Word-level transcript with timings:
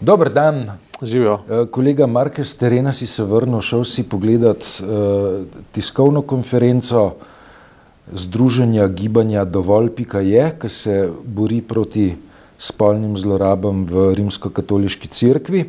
Dober 0.00 0.30
dan. 0.30 0.70
Živijo. 1.02 1.38
Kolega 1.70 2.06
Markez 2.06 2.56
Terena 2.56 2.92
si 2.92 3.06
se 3.06 3.22
vrnil, 3.22 3.60
šel 3.62 3.84
si 3.84 4.02
pogledat 4.02 4.62
uh, 4.82 5.46
tiskovno 5.72 6.22
konferenco 6.22 7.14
Združenja 8.12 8.88
gibanja 8.88 9.44
dovolj.je, 9.44 10.44
ki 10.60 10.68
se 10.68 11.10
bori 11.24 11.60
proti 11.62 12.16
spolnim 12.58 13.18
zlorabam 13.18 13.84
v 13.86 14.12
rimsko-katoliški 14.18 15.10
cerkvi. 15.10 15.64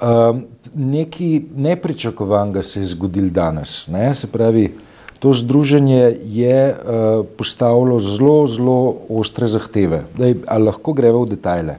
Uh, 0.00 0.38
nekaj 0.74 1.40
nepričakovanega 1.54 2.62
se 2.62 2.80
je 2.80 2.92
zgodil 2.94 3.30
danes. 3.30 3.88
Ne? 3.88 4.14
Se 4.14 4.26
pravi, 4.26 4.72
to 5.18 5.32
združenje 5.32 6.16
je 6.22 6.62
uh, 6.70 7.26
postavilo 7.36 7.98
zelo, 7.98 8.46
zelo 8.46 8.78
ostre 9.08 9.46
zahteve. 9.46 10.04
Daj, 10.18 10.34
ali 10.46 10.70
lahko 10.70 10.94
greva 10.94 11.26
v 11.26 11.34
detajle? 11.34 11.78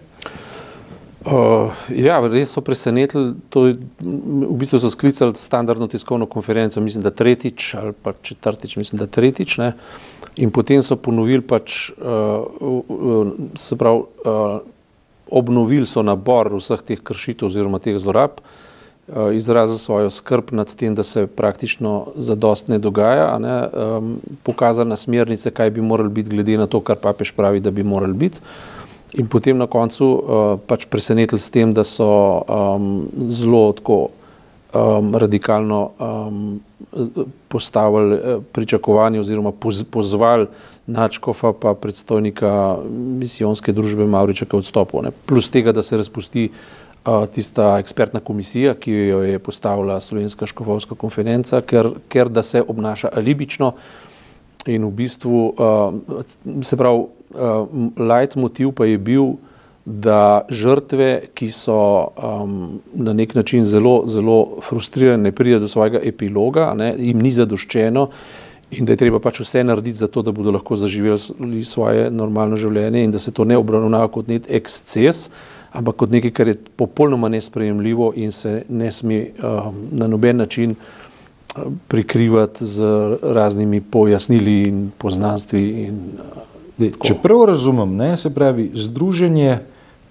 Uh, 1.29 1.69
ja, 1.93 2.17
res 2.25 2.55
so 2.55 2.61
presenetili. 2.65 3.35
To, 3.53 3.67
v 3.69 4.55
bistvu 4.57 4.79
so 4.81 4.89
sklicali 4.89 5.38
standardno 5.38 5.85
tiskovno 5.88 6.25
konferenco, 6.25 6.81
mislim, 6.81 7.03
da 7.05 7.11
tretjič 7.13 7.73
ali 7.77 7.93
pa 7.93 8.13
četrtič, 8.13 8.77
mislim, 8.77 8.99
da 8.99 9.07
tretjič. 9.07 9.57
Ne? 9.57 9.73
In 10.41 10.49
potem 10.52 10.81
so 10.81 10.97
ponovili, 10.97 11.43
pač, 11.45 11.91
uh, 12.02 12.47
uh, 12.89 13.33
se 13.57 13.77
pravi, 13.77 14.02
uh, 14.25 14.57
obnovili 15.29 15.85
so 15.85 16.02
nabor 16.02 16.49
vseh 16.55 16.81
teh 16.81 17.03
kršitev 17.03 17.52
oziroma 17.52 17.77
teh 17.83 17.99
zlorab, 18.02 18.41
uh, 18.41 19.30
izrazili 19.35 19.77
svojo 19.77 20.09
skrb 20.09 20.49
nad 20.57 20.73
tem, 20.75 20.95
da 20.97 21.05
se 21.05 21.27
praktično 21.27 22.16
zadost 22.17 22.73
ne 22.73 22.81
dogaja, 22.81 23.38
ne? 23.38 23.59
Um, 23.69 24.17
pokazali 24.43 24.89
na 24.89 24.97
smernice, 24.97 25.53
kaj 25.53 25.69
bi 25.77 25.85
morali 25.85 26.09
biti, 26.09 26.33
glede 26.33 26.57
na 26.57 26.66
to, 26.66 26.81
kar 26.81 26.97
papež 26.97 27.35
pravi, 27.38 27.61
da 27.61 27.71
bi 27.71 27.85
morali 27.85 28.17
biti. 28.17 28.41
In 29.13 29.27
potem 29.27 29.57
na 29.57 29.65
koncu 29.65 30.05
uh, 30.05 30.21
pač 30.69 30.85
presenetili 30.85 31.41
s 31.41 31.49
tem, 31.49 31.73
da 31.73 31.83
so 31.83 32.45
um, 32.45 33.09
zelo 33.25 33.73
tako 33.73 34.09
um, 34.73 35.16
radikalno 35.17 35.79
um, 35.97 36.59
postavili 37.49 38.13
uh, 38.13 38.43
pričakovanje 38.53 39.19
oziroma 39.19 39.51
poz, 39.51 39.83
pozvali 39.83 40.47
Načkofa 40.89 41.53
pa 41.53 41.73
predstojnika 41.73 42.77
misijonske 42.91 43.73
družbe 43.73 44.05
Mauriča 44.05 44.45
k 44.45 44.57
odstopu. 44.57 45.01
Ne. 45.05 45.11
Plus 45.25 45.49
tega, 45.53 45.71
da 45.71 45.83
se 45.85 45.97
razpusti 45.97 46.49
uh, 46.49 47.25
tista 47.33 47.77
ekspertna 47.79 48.19
komisija, 48.19 48.73
ki 48.73 48.91
jo 48.91 49.21
je 49.25 49.39
postavila 49.39 49.99
Slovenska 50.01 50.45
škofovska 50.49 50.95
konferenca, 50.95 51.61
ker, 51.61 51.91
ker 52.09 52.29
da 52.29 52.44
se 52.44 52.61
obnaša 52.61 53.09
alibično 53.13 53.73
in 54.67 54.85
v 54.85 54.91
bistvu 54.91 55.43
uh, 55.53 56.23
se 56.63 56.77
pravi, 56.77 57.05
uh, 57.05 57.67
light 57.97 58.35
motiv 58.35 58.73
pa 58.75 58.85
je 58.85 58.97
bil, 58.97 59.38
da 59.89 60.45
žrtve, 60.49 61.31
ki 61.33 61.47
so 61.51 62.11
um, 62.13 62.81
na 62.93 63.13
nek 63.13 63.33
način 63.35 63.63
zelo, 63.66 64.03
zelo 64.05 64.59
frustrirane, 64.61 65.23
ne 65.23 65.31
pride 65.31 65.59
do 65.59 65.67
svojega 65.67 65.99
epiloga, 66.03 66.73
ne, 66.77 66.93
jim 66.97 67.21
ni 67.23 67.31
zadoščeno 67.33 68.09
in 68.71 68.85
da 68.85 68.93
je 68.93 69.01
treba 69.01 69.19
pač 69.19 69.39
vse 69.41 69.63
narediti 69.63 69.97
za 69.97 70.07
to, 70.07 70.21
da 70.21 70.31
bodo 70.31 70.51
lahko 70.53 70.75
zaživeli 70.77 71.63
svoje 71.66 72.11
normalno 72.11 72.57
življenje 72.59 73.03
in 73.03 73.11
da 73.11 73.19
se 73.19 73.33
to 73.33 73.47
ne 73.49 73.57
obravnava 73.57 74.11
kot 74.13 74.29
nek 74.29 74.45
eksces, 74.59 75.29
ampak 75.73 75.97
kot 76.03 76.13
nekaj, 76.13 76.33
kar 76.38 76.51
je 76.51 76.59
popolnoma 76.77 77.29
nesprejemljivo 77.33 78.11
in 78.16 78.31
se 78.31 78.63
ne 78.69 78.91
sme 78.91 79.23
um, 79.41 79.88
na 79.91 80.07
noben 80.07 80.38
način 80.38 80.75
prikrivati 81.88 82.66
z 82.66 82.83
raznimi 83.22 83.81
pojasnili 83.81 84.61
in 84.64 84.92
poznanstvi. 84.97 85.64
In, 85.86 86.00
uh, 86.17 86.50
Če 86.80 87.17
prav 87.19 87.50
razumem, 87.50 87.97
ne, 88.00 88.14
se 88.17 88.31
pravi, 88.31 88.69
združenje, 88.72 89.58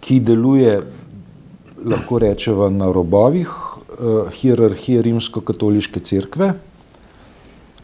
ki 0.05 0.19
deluje, 0.21 0.75
lahko 1.81 2.19
rečemo, 2.21 2.69
na 2.69 2.91
robovih 2.93 3.49
uh, 3.49 4.29
hierarhije 4.35 5.03
rimsko-katoliške 5.07 6.03
cerkve, 6.05 6.53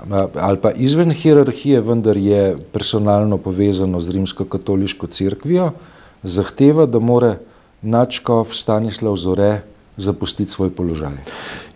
ali 0.05 0.61
pa 0.61 0.75
izven 0.77 1.15
hierarhije, 1.17 1.81
vendar 1.81 2.19
je 2.21 2.57
personalno 2.75 3.39
povezano 3.39 4.01
z 4.05 4.19
rimsko-katoliško 4.19 5.07
cerkvijo, 5.07 5.71
zahteva, 6.23 6.87
da 6.87 7.01
more 7.01 7.39
načkov 7.81 8.53
Stanislav 8.53 9.17
Zore 9.17 9.63
zapustiti 9.97 10.51
svoj 10.51 10.71
položaj. 10.71 11.13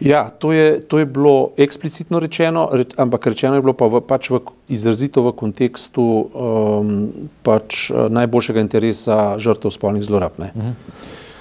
Ja, 0.00 0.30
to 0.30 0.52
je, 0.52 0.80
to 0.80 0.98
je 0.98 1.06
bilo 1.06 1.50
eksplicitno 1.56 2.18
rečeno, 2.20 2.68
reč, 2.72 2.94
ampak 2.96 3.26
rečeno 3.26 3.54
je 3.54 3.62
bilo 3.62 3.72
pa 3.72 3.86
v, 3.86 4.00
pač 4.02 4.30
v, 4.30 4.42
izrazito 4.68 5.22
v 5.22 5.32
kontekstu 5.38 6.02
um, 6.02 7.08
pač, 7.42 7.90
najboljšega 7.94 8.60
interesa 8.60 9.38
žrtev 9.38 9.70
spolnih 9.70 10.02
zlorab. 10.02 10.34
Ne, 10.38 10.50
-huh. 10.54 10.74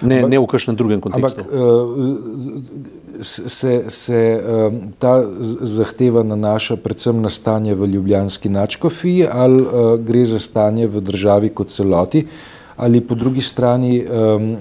ne, 0.01 0.16
ampak, 0.16 0.29
ne 0.29 0.39
v 0.39 0.45
kakšnem 0.45 0.75
drugem 0.75 1.01
kontekstu. 1.01 1.41
Ampak 1.41 1.53
uh, 1.53 3.21
se, 3.21 3.83
se 3.87 4.21
um, 4.37 4.81
ta 4.99 5.25
zahteva 5.61 6.23
nanaša 6.23 6.75
predvsem 6.75 7.21
na 7.21 7.29
stanje 7.29 7.75
v 7.75 7.85
Ljubljanski 7.85 8.49
načkofiji 8.49 9.27
ali 9.31 9.61
uh, 9.61 9.97
gre 9.99 10.25
za 10.25 10.39
stanje 10.39 10.87
v 10.87 11.01
državi 11.01 11.49
kot 11.49 11.67
celoti? 11.67 12.21
Uh, 12.21 12.56
ali 12.77 13.01
po 13.01 13.15
drugi 13.15 13.41
strani 13.41 14.05
um, 14.05 14.55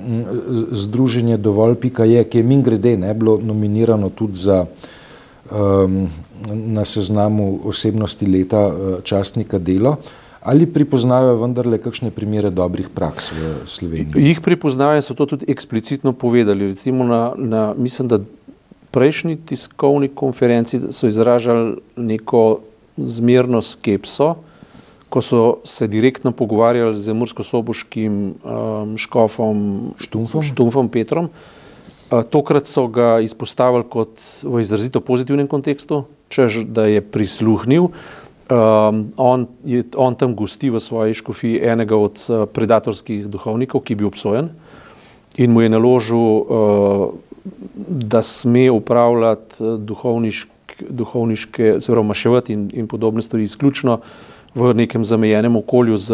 Združenje 0.72 1.36
dovolj.je, 1.36 2.24
ki 2.24 2.38
je 2.38 2.44
min 2.44 2.62
grede 2.62 2.96
ne 2.96 3.14
bilo 3.14 3.38
nominirano 3.38 4.08
tudi 4.08 4.38
za 4.40 4.64
um, 4.64 6.08
na 6.52 6.84
seznamu 6.84 7.60
osebnosti 7.64 8.26
leta 8.26 8.66
uh, 8.66 9.02
častnika 9.02 9.58
delo. 9.58 9.96
Ali 10.46 10.66
pripoznajo 10.66 11.34
vendarle 11.40 11.78
kakšne 11.82 12.12
primere 12.14 12.50
dobrih 12.54 12.88
praks 12.94 13.32
v 13.34 13.66
Sloveniji? 13.66 14.22
Jih 14.28 14.40
pripoznajo 14.40 15.00
in 15.00 15.02
so 15.02 15.14
to 15.14 15.26
tudi 15.26 15.48
eksplicitno 15.50 16.12
povedali. 16.12 16.70
Recimo 16.70 17.04
na, 17.04 17.32
na 17.36 17.74
mislim, 17.74 18.08
da 18.08 18.20
prejšnji 18.94 19.36
tiskovni 19.36 20.08
konferenci 20.08 20.80
so 20.94 21.10
izražali 21.10 21.76
neko 21.96 22.60
zmerno 22.96 23.62
skepso, 23.62 24.36
ko 25.08 25.22
so 25.22 25.56
se 25.64 25.86
direktno 25.86 26.32
pogovarjali 26.32 26.96
z 26.96 27.14
Mursko-Soboškim 27.14 28.14
um, 28.42 28.96
škofom 28.98 29.82
Štumfom, 29.98 30.42
Štumfom 30.42 30.88
Petrom. 30.88 31.30
Uh, 32.10 32.22
tokrat 32.22 32.66
so 32.66 32.86
ga 32.90 33.20
izpostavili 33.22 33.86
kot 33.90 34.18
v 34.42 34.60
izrazito 34.62 35.00
pozitivnem 35.00 35.46
kontekstu, 35.46 36.04
čež 36.28 36.66
da 36.66 36.86
je 36.90 37.02
prisluhnil. 37.02 37.90
Um, 38.46 39.10
on, 39.16 39.46
je, 39.66 39.82
on 39.98 40.14
tam 40.14 40.34
gosti 40.38 40.70
v 40.70 40.82
svoji 40.82 41.14
škofiji 41.18 41.62
enega 41.66 41.98
od 41.98 42.18
uh, 42.26 42.46
predatorskih 42.46 43.26
duhovnikov, 43.26 43.82
ki 43.82 43.94
je 43.94 44.02
bil 44.02 44.10
obsojen 44.10 44.54
in 45.36 45.52
mu 45.52 45.60
je 45.60 45.68
naložil, 45.68 46.16
uh, 46.18 47.10
da 47.86 48.22
sme 48.22 48.70
upravljati 48.70 49.58
uh, 49.62 49.74
duhovnišk, 49.78 50.78
duhovniške, 50.90 51.76
se 51.82 51.92
pravi, 51.92 52.06
maševati 52.06 52.54
in, 52.54 52.70
in 52.74 52.86
podobne 52.88 53.22
stvari 53.22 53.44
izključno 53.44 53.98
uh, 53.98 54.34
v 54.56 54.72
nekem 54.74 55.04
zamejenem 55.04 55.56
okolju 55.56 55.98
z 55.98 56.08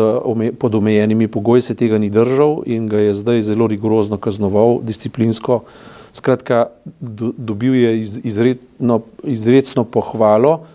pod 0.59 0.75
omejenimi 0.75 1.29
pogoji 1.29 1.63
se 1.63 1.75
tega 1.79 1.99
ni 1.99 2.11
držal 2.11 2.63
in 2.67 2.89
ga 2.91 2.99
je 2.99 3.15
zdaj 3.15 3.43
zelo 3.43 3.67
rigorozno 3.71 4.19
kaznoval, 4.19 4.81
disciplinsko. 4.83 5.63
Skratka, 6.13 6.67
do, 7.01 7.33
dobil 7.37 7.75
je 7.75 8.01
iz, 8.01 8.21
izredno, 8.25 9.01
izredno 9.25 9.85
pohvalo 9.85 10.67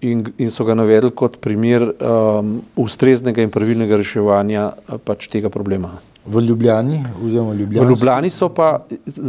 in, 0.00 0.22
in 0.38 0.50
so 0.50 0.64
ga 0.64 0.78
navedli 0.78 1.10
kot 1.10 1.40
primer 1.42 1.82
um, 1.90 2.60
ustreznega 2.78 3.42
in 3.42 3.50
pravilnega 3.50 3.98
reševanja 3.98 4.70
pač 5.04 5.26
tega 5.28 5.50
problema. 5.50 5.98
V 6.28 6.40
Ljubljani, 6.44 7.02
oziroma 7.18 7.54
Ljubljani. 7.54 7.86
V 7.86 7.90
Ljubljani 7.90 8.30
so 8.30 8.48
pa, 8.48 8.84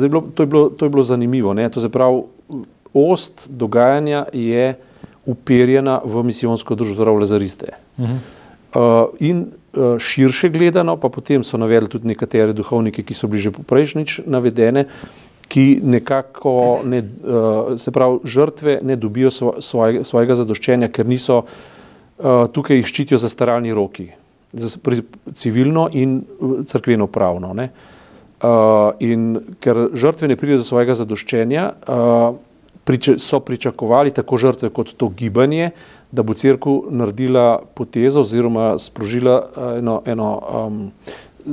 bilo, 0.09 0.23
to, 0.35 0.43
je 0.43 0.47
bilo, 0.47 0.69
to 0.69 0.85
je 0.85 0.89
bilo 0.93 1.03
zanimivo, 1.03 1.53
ne? 1.53 1.69
to 1.69 1.81
se 1.81 1.89
pravi, 1.89 2.21
ost 2.93 3.49
dogajanja 3.49 4.25
je 4.33 4.75
uperjena 5.29 5.99
v 6.05 6.23
misijonsko 6.25 6.75
družbo, 6.75 7.03
torej 7.03 7.15
v 7.15 7.21
Lazariste. 7.21 7.69
Uh 7.97 8.09
-huh. 8.09 8.17
uh, 8.73 9.15
in 9.19 9.45
uh, 9.45 9.97
širše 9.99 10.49
gledano, 10.49 10.97
pa 10.97 11.09
potem 11.09 11.43
so 11.43 11.57
navedli 11.57 11.89
tudi 11.89 12.07
nekatere 12.07 12.53
duhovnike, 12.53 13.03
ki 13.03 13.13
so 13.13 13.27
bili 13.27 13.41
že 13.41 13.51
poprejšnjič 13.51 14.21
navedene, 14.25 14.85
ki 15.47 15.79
nekako, 15.83 16.81
ne, 16.85 16.99
uh, 16.99 17.77
se 17.77 17.91
pravi, 17.91 18.19
žrtve 18.23 18.79
ne 18.83 18.95
dobijo 18.95 19.31
svoj, 19.59 20.03
svojega 20.03 20.35
zadoščenja, 20.35 20.87
ker 20.87 21.05
niso 21.05 21.43
uh, 21.43 22.47
tukaj 22.51 22.77
jih 22.77 22.87
ščitijo 22.87 23.17
zastaralni 23.17 23.73
roki, 23.73 24.09
civilno 25.33 25.89
in 25.93 26.21
crkveno 26.65 27.07
pravno. 27.07 27.53
Ne. 27.53 27.69
Uh, 28.39 28.93
in 28.99 29.39
ker 29.59 29.89
žrtve 29.93 30.27
ne 30.27 30.35
pridejo 30.35 30.57
do 30.57 30.63
svojega 30.63 30.93
zadoščenja, 30.95 31.73
uh, 31.87 32.37
so 33.17 33.39
pričakovali 33.39 34.11
tako 34.11 34.37
žrtve 34.37 34.69
kot 34.69 34.93
to 34.97 35.09
gibanje, 35.09 35.71
da 36.11 36.23
bo 36.23 36.33
crkva 36.33 36.79
naredila 36.89 37.61
potezo 37.73 38.21
oziroma 38.21 38.77
sprožila 38.77 39.49
eno, 39.77 40.01
eno 40.05 40.41
um, 40.67 40.91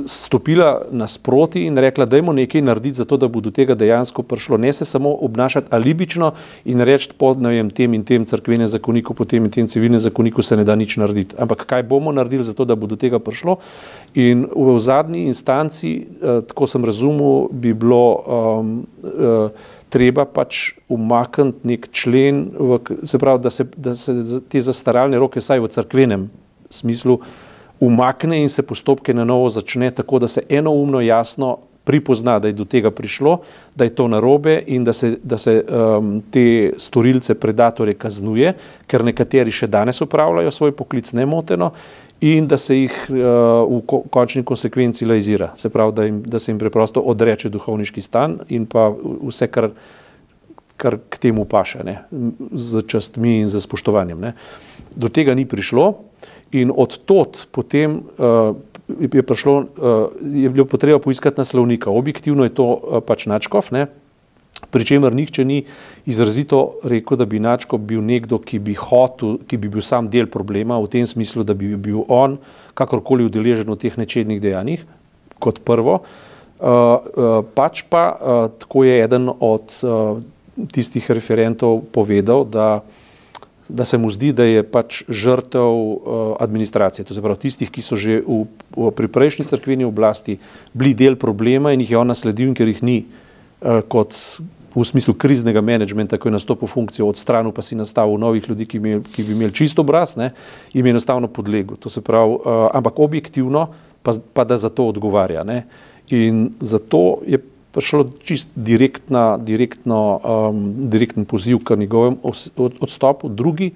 stopila 0.05 0.81
nasproti 0.91 1.63
in 1.65 1.77
rekla, 1.77 2.05
da 2.05 2.15
je 2.15 2.21
moramo 2.21 2.41
nekaj 2.41 2.61
narediti, 2.61 2.97
zato 2.97 3.17
da 3.17 3.27
bo 3.27 3.41
do 3.41 3.51
tega 3.51 3.75
dejansko 3.75 4.23
prišlo. 4.23 4.57
Ne 4.57 4.73
se 4.73 4.85
samo 4.85 5.15
obnašati 5.21 5.67
alibično 5.69 6.33
in 6.65 6.79
reči 6.79 7.09
po 7.17 7.33
vem, 7.33 7.69
tem 7.69 7.93
in 7.93 8.03
tem 8.03 8.25
crkvenem 8.25 8.67
zakoniku, 8.67 9.13
po 9.13 9.25
tem 9.25 9.45
in 9.45 9.51
tem 9.51 9.67
civilnem 9.67 9.99
zakoniku 9.99 10.41
se 10.41 10.57
ne 10.57 10.63
da 10.63 10.75
nič 10.75 10.97
narediti. 10.97 11.35
Ampak 11.39 11.65
kaj 11.65 11.83
bomo 11.83 12.11
naredili, 12.11 12.43
zato 12.43 12.65
da 12.65 12.75
bo 12.75 12.87
do 12.87 12.95
tega 12.95 13.19
prišlo. 13.19 13.57
In 14.15 14.47
v, 14.55 14.77
zadnji 14.79 15.25
instanci, 15.27 15.95
eh, 15.97 16.41
tako 16.47 16.67
sem 16.67 16.85
razumel, 16.85 17.47
bi 17.51 17.73
bilo 17.73 18.23
um, 18.27 18.87
uh, 19.03 19.49
treba 19.89 20.25
pač 20.25 20.73
umakniti 20.91 21.67
nek 21.67 21.87
člen, 21.95 22.47
v, 22.53 22.79
se 23.07 23.19
pravi, 23.19 23.43
da 23.43 23.49
se, 23.49 23.65
da 23.77 23.95
se 23.95 24.41
te 24.49 24.61
zastaralne 24.61 25.19
roke, 25.19 25.41
saj 25.41 25.63
v 25.63 25.71
crkvenem 25.71 26.27
smislu, 26.69 27.19
umakne 27.79 28.41
in 28.41 28.49
se 28.49 28.65
postopke 28.65 29.13
na 29.13 29.23
novo 29.25 29.49
začne, 29.49 29.91
tako 29.91 30.19
da 30.19 30.27
se 30.27 30.43
enoumno 30.49 31.01
jasno 31.01 31.57
pripozna, 31.87 32.35
da 32.43 32.51
je 32.51 32.57
do 32.57 32.65
tega 32.67 32.91
prišlo, 32.91 33.37
da 33.75 33.87
je 33.87 33.95
to 33.95 34.09
narobe 34.11 34.59
in 34.67 34.83
da 34.83 34.93
se, 34.93 35.13
da 35.23 35.37
se 35.39 35.61
um, 35.63 36.17
te 36.31 36.73
storilce, 36.77 37.37
predatorje 37.39 37.95
kaznuje, 37.95 38.53
ker 38.87 39.05
nekateri 39.07 39.53
še 39.53 39.71
danes 39.71 40.01
upravljajo 40.03 40.51
svoj 40.51 40.75
poklic 40.75 41.13
nemoteno 41.15 41.71
in 42.21 42.47
da 42.47 42.57
se 42.57 42.75
jih 42.77 42.95
uh, 43.09 43.17
v 43.69 43.81
ko, 43.85 44.01
končni 44.09 44.43
konsekvenci 44.43 45.05
laizira. 45.05 45.51
Se 45.55 45.69
pravi, 45.69 45.93
da, 45.93 46.07
jim, 46.07 46.21
da 46.25 46.39
se 46.39 46.51
jim 46.51 46.59
preprosto 46.59 47.01
odreče 47.01 47.49
duhovniški 47.53 48.01
stan 48.01 48.39
in 48.49 48.65
pa 48.65 48.89
vse, 48.91 49.47
kar, 49.53 49.69
kar 50.77 50.97
k 51.09 51.21
temu 51.21 51.45
paše, 51.45 51.85
ne, 51.85 51.99
z 52.51 52.83
častmi 52.89 53.39
in 53.43 53.47
z 53.47 53.61
spoštovanjem. 53.61 54.19
Ne. 54.21 54.33
Do 54.95 55.13
tega 55.13 55.37
ni 55.37 55.45
prišlo. 55.45 55.93
In 56.55 56.71
od 56.71 56.93
tod 57.05 57.41
potem 57.51 57.99
uh, 57.99 58.55
je, 58.87 59.23
prišlo, 59.23 59.55
uh, 59.57 59.65
je 60.21 60.49
bilo 60.49 60.65
potreba 60.65 60.99
poiskati 60.99 61.39
naslovnika. 61.39 61.91
Objektivno 61.91 62.43
je 62.43 62.53
to 62.55 62.67
uh, 62.73 62.99
pač 63.03 63.25
Načkov, 63.25 63.71
ne? 63.71 63.87
pri 64.73 64.85
čemer 64.85 65.13
nihče 65.13 65.45
ni 65.45 65.63
izrazito 66.09 66.79
rekel, 66.83 67.17
da 67.17 67.25
bi 67.29 67.39
Načkov 67.39 67.79
bil 67.85 68.01
nekdo, 68.01 68.39
ki 68.41 68.59
bi 68.59 68.73
hotel, 68.73 69.37
ki 69.45 69.57
bi 69.57 69.69
bil 69.69 69.85
sam 69.85 70.09
del 70.09 70.25
problema, 70.31 70.79
v 70.81 70.89
tem 70.89 71.05
smislu, 71.05 71.45
da 71.45 71.53
bi 71.53 71.75
bil 71.77 72.03
on 72.09 72.39
kakorkoli 72.73 73.27
udeležen 73.27 73.69
v 73.69 73.77
teh 73.77 73.93
nečednih 73.93 74.41
dejanjih, 74.41 74.81
kot 75.37 75.61
prvo. 75.61 76.01
Uh, 76.57 76.65
uh, 76.65 77.45
pač 77.53 77.85
pa 77.85 78.03
uh, 78.09 78.49
tako 78.57 78.87
je 78.87 78.97
eden 79.03 79.29
od 79.29 79.77
uh, 79.85 80.17
tistih 80.73 81.05
referentov 81.13 81.85
povedal, 81.93 82.41
da 82.49 82.81
da 83.69 83.85
se 83.85 83.97
mu 83.97 84.09
zdi, 84.09 84.31
da 84.33 84.43
je 84.47 84.63
pač 84.63 85.03
žrtev 85.09 85.67
uh, 85.67 86.35
administracije, 86.39 87.05
to 87.05 87.13
se 87.13 87.21
pravi 87.21 87.39
tistih, 87.47 87.71
ki 87.71 87.81
so 87.81 87.95
že 87.99 88.21
v, 88.23 88.45
v, 88.75 88.91
pri 88.95 89.07
prejšnji 89.07 89.47
crkveni 89.49 89.87
oblasti 89.87 90.37
bili 90.73 90.93
del 90.95 91.19
problema 91.19 91.73
in 91.73 91.83
jih 91.83 91.95
je 91.95 91.97
on 91.99 92.07
nasledil, 92.07 92.53
ker 92.55 92.67
jih 92.71 92.83
ni 92.83 92.97
uh, 93.03 93.81
kot 93.87 94.15
v 94.77 94.85
smislu 94.85 95.15
kriznega 95.17 95.61
menedžmenta, 95.65 96.19
ko 96.21 96.29
je 96.29 96.37
nastopil 96.37 96.69
funkcijo 96.69 97.07
od 97.09 97.17
stranu, 97.17 97.51
pa 97.51 97.65
si 97.65 97.75
nastavil 97.75 98.19
novih 98.21 98.45
ljudi, 98.45 98.67
ki, 98.69 98.77
imel, 98.77 99.01
ki 99.01 99.25
bi 99.25 99.33
imeli 99.33 99.55
čisto 99.55 99.81
obraz, 99.81 100.15
ne, 100.19 100.31
jim 100.73 100.85
je 100.85 100.93
enostavno 100.93 101.27
podlegel. 101.27 101.79
To 101.81 101.89
se 101.89 102.01
pravi, 102.05 102.37
uh, 102.37 102.69
ampak 102.77 102.99
objektivno 103.01 103.67
pa, 104.03 104.13
pa 104.33 104.45
da 104.45 104.57
za 104.57 104.69
to 104.69 104.87
odgovarja. 104.93 105.43
Ne. 105.43 105.65
In 106.13 106.51
zato 106.59 107.19
je 107.27 107.41
prišlo 107.71 108.09
čist 108.23 108.49
direktna, 108.55 109.37
direktno, 109.37 110.19
um, 110.23 110.89
direktni 110.89 111.25
poziv 111.25 111.63
k 111.63 111.75
njegovem 111.75 112.17
odstopu, 112.79 113.29
drugi 113.29 113.71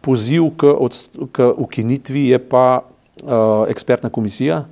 poziv 0.00 0.50
k, 0.56 0.66
od, 0.66 0.92
k 1.32 1.52
ukinitvi 1.56 2.28
je 2.28 2.38
pa 2.38 2.82
uh, 2.82 3.68
ekspertna 3.68 4.10
komisija, 4.10 4.64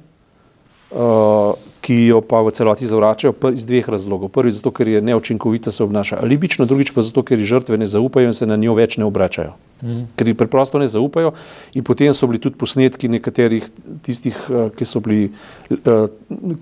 uh, 0.91 1.55
ki 1.91 2.07
jo 2.07 2.21
pa 2.23 2.39
v 2.39 2.55
celoti 2.55 2.87
zavračajo 2.87 3.35
iz 3.51 3.67
dveh 3.67 3.83
razlogov. 3.91 4.31
Prvi, 4.31 4.55
zato 4.55 4.71
ker 4.71 4.87
je 4.87 5.03
neočinkovita, 5.03 5.75
se 5.75 5.83
obnaša 5.83 6.23
alibično, 6.23 6.63
drugič 6.63 6.95
pa 6.95 7.03
zato, 7.03 7.27
ker 7.27 7.35
ji 7.43 7.51
žrtve 7.51 7.75
ne 7.83 7.87
zaupajo 7.91 8.31
in 8.31 8.37
se 8.37 8.47
na 8.47 8.55
njo 8.55 8.77
več 8.79 8.95
ne 8.95 9.09
obračajo. 9.11 9.57
Mm. 9.83 10.07
Ker 10.15 10.31
ji 10.31 10.37
preprosto 10.39 10.79
ne 10.79 10.87
zaupajo 10.87 11.33
in 11.75 11.83
potem 11.83 12.15
so 12.15 12.31
bili 12.31 12.39
tudi 12.39 12.55
posnetki 12.55 13.11
nekaterih 13.11 13.67
tistih, 14.07 14.39
eh, 14.39 14.71
ki 14.71 14.87
so, 14.87 15.03
bili, 15.03 15.33
eh, 15.75 16.07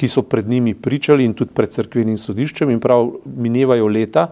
ki 0.01 0.09
so 0.09 0.25
pred 0.25 0.49
njimi 0.49 0.73
pričali 0.73 1.29
in 1.29 1.37
tudi 1.37 1.53
pred 1.53 1.77
crkvenim 1.77 2.17
sodiščem 2.17 2.73
in 2.73 2.81
prav 2.81 3.13
minevajo 3.29 3.85
leta, 3.85 4.31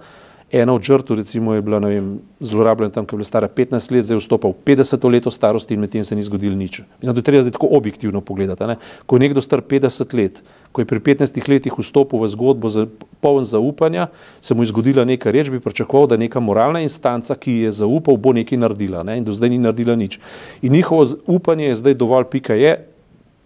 Ena 0.52 0.72
od 0.72 0.82
žrtev, 0.82 1.16
recimo, 1.16 1.54
je 1.54 1.62
bila 1.62 1.78
vem, 1.78 2.20
zlorabljena 2.40 2.92
tam, 2.92 3.06
ko 3.06 3.16
je 3.16 3.18
bila 3.18 3.26
stara 3.26 3.48
15 3.48 3.90
let, 3.90 4.06
zdaj 4.06 4.20
vstopa 4.20 4.48
v 4.48 4.54
50 4.64 5.10
leto 5.10 5.30
starosti 5.30 5.74
in 5.74 5.80
medtem 5.82 6.04
se 6.04 6.14
ni 6.14 6.22
zgodilo 6.22 6.54
nič. 6.54 6.80
Mislim, 7.00 7.14
da 7.14 7.18
je 7.18 7.26
treba 7.26 7.42
zdaj 7.42 7.56
tako 7.58 7.68
objektivno 7.74 8.20
pogledati. 8.20 8.64
Ne? 8.70 8.76
Ko 9.06 9.16
je 9.16 9.20
nekdo 9.20 9.42
star 9.42 9.60
50 9.60 10.14
let, 10.14 10.42
ko 10.72 10.80
je 10.80 10.86
pri 10.86 11.00
15 11.00 11.48
letih 11.50 11.74
vstopil 11.78 12.22
v 12.22 12.30
zgodbo 12.30 12.70
za 12.70 12.86
poln 13.20 13.44
zaupanja, 13.44 14.06
se 14.40 14.54
mu 14.54 14.62
je 14.62 14.70
zgodila 14.70 15.04
neka 15.04 15.34
reč, 15.34 15.50
bi 15.50 15.60
pričakoval, 15.60 16.06
da 16.06 16.16
neka 16.16 16.40
moralna 16.40 16.80
instanca, 16.80 17.34
ki 17.34 17.66
je 17.66 17.72
zaupal, 17.82 18.14
bo 18.14 18.30
nekaj 18.32 18.58
naredila 18.58 19.02
ne? 19.02 19.18
in 19.18 19.26
do 19.26 19.34
zdaj 19.34 19.50
ni 19.50 19.58
naredila 19.58 19.98
nič. 19.98 20.20
In 20.62 20.72
njihovo 20.72 21.08
upanje 21.26 21.74
je 21.74 21.80
zdaj 21.82 21.98
dovolj 21.98 22.30
pika 22.30 22.54
je, 22.54 22.78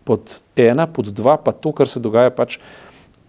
pod 0.05 0.41
ena, 0.57 0.87
pod 0.87 1.13
dva, 1.15 1.37
pa 1.41 1.53
to, 1.53 1.73
kar 1.73 1.89
se 1.89 2.01
dogaja 2.01 2.33
pač 2.35 2.59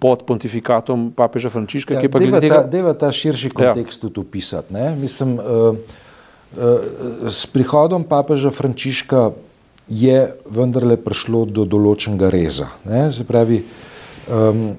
pod 0.01 0.25
pontifikatom 0.25 1.11
papeža 1.13 1.51
Frančiška, 1.53 1.93
ja, 1.93 2.01
ki 2.01 2.09
je 2.09 2.11
pa 2.11 2.19
glede 2.19 2.41
tega. 2.41 2.63
Deva 2.65 2.95
ta 2.97 3.11
širši 3.13 3.51
ja. 3.51 3.53
kontekst 3.53 4.01
ja. 4.01 4.09
tudi 4.09 4.25
opisati. 4.25 4.73
Mislim, 4.97 5.37
uh, 5.37 5.77
uh, 5.77 7.29
s 7.29 7.45
prihodom 7.45 8.03
papeža 8.09 8.49
Frančiška 8.49 9.29
je 9.91 10.17
vendarle 10.49 10.97
prišlo 10.97 11.45
do 11.45 11.67
določenega 11.69 12.31
reza. 12.33 12.71
Ne? 12.87 13.09
Se 13.13 13.27
pravi, 13.27 13.59
um, 14.25 14.71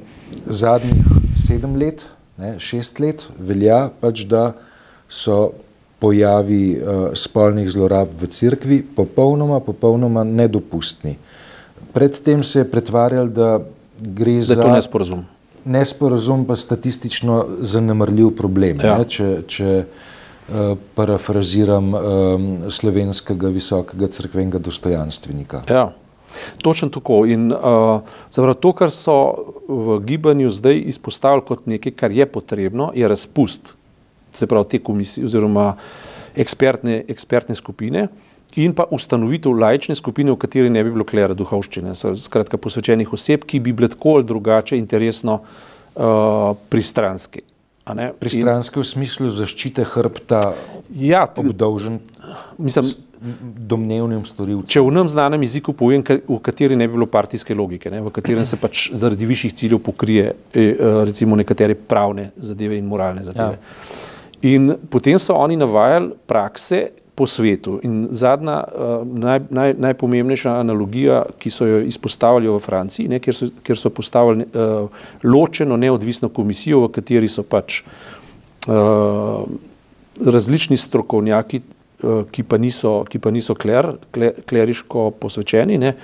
zadnjih 0.46 1.36
sedem 1.38 1.76
let, 1.78 2.02
ne, 2.40 2.56
šest 2.62 2.98
let 3.02 3.26
velja 3.38 3.84
pač, 4.00 4.24
da 4.26 4.52
so 5.06 5.52
pojavi 6.02 6.64
uh, 6.74 7.04
spolnih 7.14 7.68
zlorab 7.70 8.10
v 8.18 8.26
cerkvi 8.32 8.80
popolnoma, 8.96 9.60
popolnoma 9.62 10.24
nedopustni. 10.26 11.14
Predtem 11.92 12.42
se 12.42 12.64
je 12.64 12.70
pretvarjal, 12.72 13.30
da 13.30 13.60
gre 14.02 14.34
da 14.34 14.42
za 14.42 14.72
nesporazum. 14.72 15.24
Nesporazum 15.64 16.44
pa 16.44 16.56
statistično 16.56 17.46
zanemrljiv 17.60 18.34
problem. 18.36 18.80
Ja. 18.82 18.98
Ne? 18.98 19.06
Če, 19.08 19.28
če 19.46 19.74
uh, 19.82 20.72
parafraziram 20.98 21.92
um, 21.94 22.46
slovenskega 22.70 23.50
visokega 23.54 24.10
crkvenega 24.10 24.58
dostojanstvenika. 24.58 25.62
Ja. 25.70 25.92
Točno 26.64 26.88
tako. 26.88 27.22
In 27.28 27.52
uh, 27.52 28.00
zavrlo, 28.32 28.56
to, 28.58 28.72
kar 28.74 28.90
so 28.90 29.16
v 29.68 30.00
gibanju 30.08 30.50
zdaj 30.50 30.82
izpostavili 30.94 31.46
kot 31.46 31.68
nekaj, 31.70 31.94
kar 31.94 32.12
je 32.12 32.26
potrebno, 32.26 32.90
je 32.96 33.08
razpust, 33.08 33.74
se 34.32 34.48
pravi, 34.48 34.70
te 34.72 34.82
komisije 34.82 35.28
oziroma 35.28 35.74
ekspertne, 36.34 37.02
ekspertne 37.12 37.54
skupine, 37.54 38.08
uh, 38.08 38.31
in 38.60 38.74
pa 38.76 38.86
ustanovitev 38.90 39.54
lajčne 39.56 39.96
skupine, 39.96 40.32
v 40.32 40.40
kateri 40.40 40.70
ne 40.70 40.82
bi 40.84 40.92
bilo 40.92 41.06
klera 41.08 41.36
duhovščine, 41.36 41.94
skratka 41.96 42.60
posvečenih 42.60 43.12
oseb, 43.12 43.46
ki 43.48 43.60
bi 43.60 43.72
bile 43.76 43.88
tako 43.92 44.18
ali 44.18 44.28
drugače 44.28 44.78
interesno 44.78 45.40
uh, 45.42 46.52
pristranski. 46.68 47.46
Pristranski 48.20 48.78
v 48.78 48.84
smislu 48.86 49.30
zaščite 49.34 49.84
hrbta, 49.90 50.42
ja, 50.94 51.24
obdolžen, 51.26 51.98
mislim, 52.62 52.92
domnevnim 53.22 54.22
storilcem. 54.26 54.68
Če 54.70 54.82
v 54.82 54.92
nam 54.94 55.10
znanem 55.10 55.42
jeziku 55.46 55.74
povem, 55.76 56.02
v 56.02 56.38
kateri 56.42 56.78
ne 56.78 56.88
bi 56.88 56.96
bilo 56.96 57.08
partijske 57.10 57.54
logike, 57.58 57.90
ne, 57.90 58.02
v 58.02 58.12
katerem 58.14 58.46
se 58.46 58.58
pač 58.58 58.88
zaradi 58.98 59.26
višjih 59.26 59.54
ciljev 59.58 59.82
pokrije 59.86 60.30
eh, 60.30 60.72
recimo 61.06 61.38
nekatere 61.38 61.74
pravne 61.74 62.30
zadeve 62.36 62.78
in 62.78 62.88
moralne 62.90 63.22
zadeve. 63.26 63.58
Ja. 63.58 64.00
In 64.52 64.74
potem 64.90 65.18
so 65.22 65.36
oni 65.38 65.56
navajali 65.58 66.16
prakse, 66.26 66.88
po 67.14 67.26
svetu. 67.26 67.78
In 67.82 68.06
zadnja, 68.10 68.62
uh, 68.64 69.02
naj, 69.04 69.40
naj, 69.50 69.74
najpomembnejša 69.78 70.54
analogija, 70.60 71.22
ki 71.38 71.50
so 71.52 71.68
jo 71.68 71.82
izpostavili 71.84 72.48
v 72.48 72.58
Franciji, 72.62 73.08
ne, 73.08 73.20
kjer, 73.20 73.36
so, 73.36 73.50
kjer 73.62 73.78
so 73.78 73.92
postavili 73.92 74.46
uh, 74.46 74.88
ločeno 75.24 75.76
neodvisno 75.76 76.32
komisijo, 76.32 76.86
v 76.86 76.92
kateri 76.96 77.28
so 77.28 77.44
pač 77.44 77.82
uh, 77.84 79.44
različni 80.24 80.76
strokovnjaki, 80.80 81.60
uh, 81.60 82.24
ki 82.32 82.46
pa 82.48 82.58
niso, 82.58 83.02
ki 83.08 83.20
pa 83.20 83.32
niso 83.34 83.54
kler, 83.54 83.92
kler, 84.10 84.40
kleriško 84.48 85.10
posvečeni. 85.20 85.78
Ne, 85.82 85.94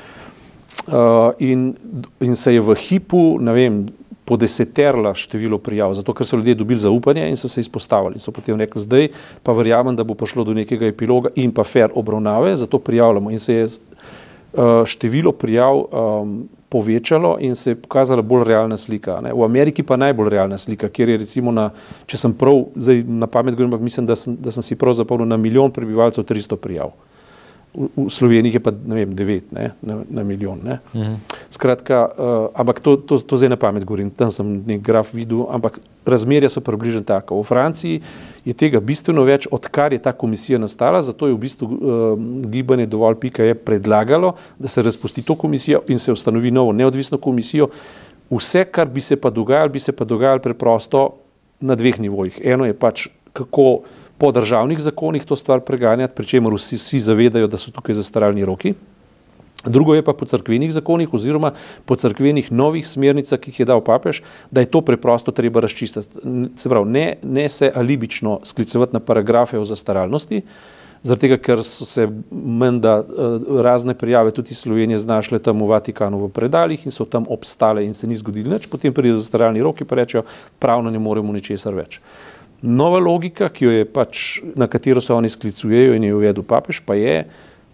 uh, 0.93 1.33
in, 1.39 1.73
in 2.21 2.37
se 2.37 2.55
je 2.55 2.61
v 2.61 2.77
hipu, 2.77 3.39
ne 3.41 3.57
vem, 3.57 3.87
podeseterla 4.29 5.15
število 5.17 5.59
prijav, 5.59 5.95
zato 5.97 6.13
ker 6.13 6.27
so 6.27 6.37
ljudje 6.37 6.55
dobili 6.55 6.81
zaupanje 6.81 7.25
in 7.31 7.37
so 7.37 7.49
se 7.49 7.61
izpostavili. 7.61 8.21
So 8.21 8.33
potem 8.33 8.61
rekli, 8.61 8.83
zdaj 8.83 9.09
pa 9.43 9.55
verjamem, 9.57 9.97
da 9.97 10.05
bo 10.05 10.15
prišlo 10.15 10.45
do 10.45 10.55
nekega 10.55 10.87
epiloga 10.87 11.33
in 11.37 11.55
pa 11.55 11.65
fair 11.65 11.89
obravnave, 11.95 12.57
zato 12.57 12.79
prijavljamo. 12.79 13.31
In 13.31 13.39
se 13.41 13.55
je 13.55 13.65
uh, 13.65 14.85
število 14.85 15.33
prijav 15.33 15.81
um, 15.81 16.37
povečalo 16.69 17.39
in 17.41 17.57
se 17.57 17.71
je 17.71 17.81
pokazala 17.81 18.23
bolj 18.23 18.45
realna 18.45 18.77
slika. 18.77 19.21
Ne. 19.25 19.33
V 19.33 19.45
Ameriki 19.45 19.83
pa 19.83 19.97
najbolj 19.97 20.29
realna 20.29 20.59
slika, 20.59 20.89
kjer 20.89 21.09
je 21.09 21.19
recimo 21.25 21.53
na, 21.53 21.71
če 22.07 22.21
sem 22.21 22.35
prav, 22.37 22.67
zdaj 22.77 23.05
na 23.09 23.27
pamet 23.27 23.57
govorim, 23.57 23.73
ampak 23.73 23.85
mislim, 23.85 24.07
da 24.07 24.17
sem, 24.17 24.37
da 24.37 24.53
sem 24.53 24.63
si 24.63 24.77
prav 24.77 24.93
zapomnil 25.01 25.29
na 25.29 25.41
milijon 25.41 25.73
prebivalcev 25.73 26.29
300 26.29 26.57
prijav. 26.57 26.93
V, 27.79 28.09
Sloveniji 28.11 28.59
je 28.59 28.61
pa, 28.61 28.73
ne 28.75 28.95
vem, 28.99 29.11
9 29.15 29.53
ne, 29.55 29.71
na, 29.83 30.01
na 30.11 30.23
milijon. 30.27 30.59
Ne. 30.65 30.79
Mhm. 30.95 31.15
Skratka, 31.51 32.11
uh, 32.11 32.49
ampak 32.59 32.81
to, 32.83 32.97
to, 32.97 33.19
to 33.23 33.39
zdaj 33.39 33.53
na 33.55 33.57
pamet 33.57 33.85
govorim, 33.87 34.11
tam 34.11 34.33
sem 34.35 34.47
nek 34.67 34.83
graf 34.83 35.13
videl, 35.15 35.45
ampak 35.55 35.79
razmerja 36.03 36.51
so 36.51 36.61
približno 36.65 37.05
tako. 37.07 37.39
V 37.39 37.47
Franciji 37.47 38.01
je 38.43 38.57
tega 38.57 38.81
bistveno 38.83 39.23
več, 39.23 39.47
odkar 39.51 39.95
je 39.95 40.01
ta 40.03 40.11
komisija 40.13 40.59
nastala, 40.59 41.05
zato 41.07 41.31
je 41.31 41.37
v 41.37 41.43
bistvu 41.45 41.69
uh, 41.69 41.79
gibanje 42.51 42.89
dovolj 42.91 43.21
pika 43.23 43.47
je 43.47 43.55
predlagalo, 43.55 44.35
da 44.59 44.69
se 44.69 44.83
razpusti 44.83 45.23
to 45.23 45.39
komisijo 45.39 45.85
in 45.89 46.03
se 46.03 46.13
ustanovi 46.13 46.51
novo 46.51 46.75
neodvisno 46.75 47.21
komisijo. 47.23 47.71
Vse, 48.31 48.65
kar 48.65 48.91
bi 48.91 49.01
se 49.01 49.17
pa 49.17 49.31
dogajalo, 49.31 49.71
bi 49.71 49.81
se 49.81 49.95
pa 49.95 50.05
dogajalo 50.05 50.43
preprosto 50.43 51.07
na 51.61 51.79
dveh 51.79 52.01
nivojih. 52.01 52.43
Eno 52.45 52.67
je 52.67 52.75
pač, 52.75 53.07
kako 53.33 53.85
po 54.19 54.33
državnih 54.33 54.81
zakonih 54.81 55.25
to 55.25 55.37
stvar 55.37 55.61
preganjati, 55.61 56.15
pri 56.15 56.27
čemer 56.27 56.55
vsi, 56.55 56.77
vsi 56.77 57.01
zavedajo, 57.01 57.47
da 57.47 57.59
so 57.59 57.71
tukaj 57.71 57.95
zastaralni 57.95 58.45
roki. 58.45 58.75
Drugo 59.65 59.95
je 59.95 60.03
pa 60.03 60.13
po 60.13 60.25
crkvenih 60.25 60.73
zakonih 60.73 61.15
oziroma 61.15 61.53
po 61.85 61.97
crkvenih 61.97 62.53
novih 62.53 62.87
smernicah, 62.87 63.41
ki 63.41 63.51
jih 63.51 63.61
je 63.61 63.67
dal 63.67 63.83
papež, 63.83 64.23
da 64.51 64.63
je 64.63 64.71
to 64.71 64.81
preprosto 64.81 65.35
treba 65.35 65.61
razčistiti. 65.61 66.23
Se 66.57 66.69
pravi, 66.69 66.91
ne, 66.91 67.07
ne 67.23 67.49
se 67.49 67.73
alibično 67.75 68.39
sklicevati 68.45 68.95
na 68.95 69.01
paragrafe 69.01 69.59
o 69.59 69.65
zastaralnosti, 69.65 70.43
zaradi 71.03 71.27
tega, 71.27 71.39
ker 71.43 71.63
so 71.67 71.87
se 71.87 72.07
menda 72.31 73.01
eh, 73.03 73.63
razne 73.63 73.95
prijave 73.99 74.31
tudi 74.31 74.55
iz 74.55 74.63
Slovenije 74.63 74.99
znašle 74.99 75.39
tam 75.39 75.63
v 75.63 75.71
Vatikanu 75.71 76.23
v 76.27 76.31
predaljih 76.31 76.87
in 76.87 76.95
so 76.95 77.05
tam 77.05 77.27
obstale 77.29 77.85
in 77.85 77.95
se 77.95 78.07
ni 78.07 78.17
zgodilo 78.17 78.55
nič, 78.55 78.67
potem 78.71 78.95
pridejo 78.95 79.19
zastaralni 79.19 79.63
roki 79.63 79.85
in 79.85 79.97
rečejo, 79.97 80.23
pravno 80.59 80.91
ne 80.91 80.99
moremo 80.99 81.33
ničesar 81.33 81.75
več. 81.75 82.01
Nova 82.63 82.99
logika, 82.99 83.51
jo 83.61 83.71
pač, 83.95 84.41
na 84.59 84.67
katero 84.67 85.01
se 85.01 85.13
oni 85.15 85.29
sklicujejo 85.31 85.95
in 85.95 86.05
je 86.05 86.15
uvedel 86.15 86.43
papež, 86.43 86.81
pa 86.83 86.97
je, 86.99 87.23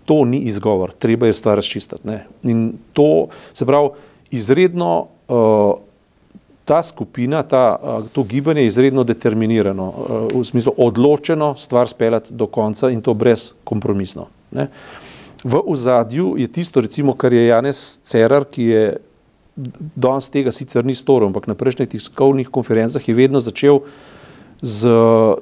to 0.04 0.24
ni 0.28 0.42
izgovor, 0.50 0.92
treba 0.92 1.26
je 1.26 1.32
stvar 1.32 1.56
razčistiti. 1.56 2.04
Ne? 2.04 2.26
In 2.42 2.74
to 2.92 3.28
se 3.52 3.64
pravi, 3.66 3.88
izredno 4.30 5.06
uh, 5.28 5.78
ta 6.64 6.82
skupina, 6.82 7.42
ta, 7.42 7.76
uh, 7.80 8.10
to 8.12 8.26
gibanje 8.28 8.60
je 8.60 8.74
izredno 8.74 9.04
determinirano, 9.04 9.88
uh, 9.88 10.28
v 10.40 10.44
smislu 10.44 10.74
odločeno 10.76 11.54
stvar 11.56 11.88
speljati 11.88 12.34
do 12.34 12.46
konca 12.46 12.90
in 12.90 13.00
to 13.00 13.14
brez 13.14 13.54
kompromisno. 13.64 14.28
Ne? 14.52 14.68
V 15.44 15.60
ozadju 15.64 16.34
je 16.38 16.48
tisto, 16.48 16.80
recimo, 16.80 17.16
kar 17.16 17.32
je 17.32 17.46
Janez 17.46 18.00
Cerar, 18.02 18.44
ki 18.44 18.64
je 18.64 18.96
danes 19.96 20.28
tega 20.28 20.52
sicer 20.52 20.84
ni 20.84 20.94
storil, 20.94 21.30
ampak 21.30 21.46
na 21.48 21.54
prejšnjih 21.54 21.88
tiskovnih 21.88 22.48
konferencah 22.52 23.08
je 23.08 23.14
vedno 23.14 23.40
začel 23.40 23.80
uh, 23.80 23.88
z, 24.64 24.88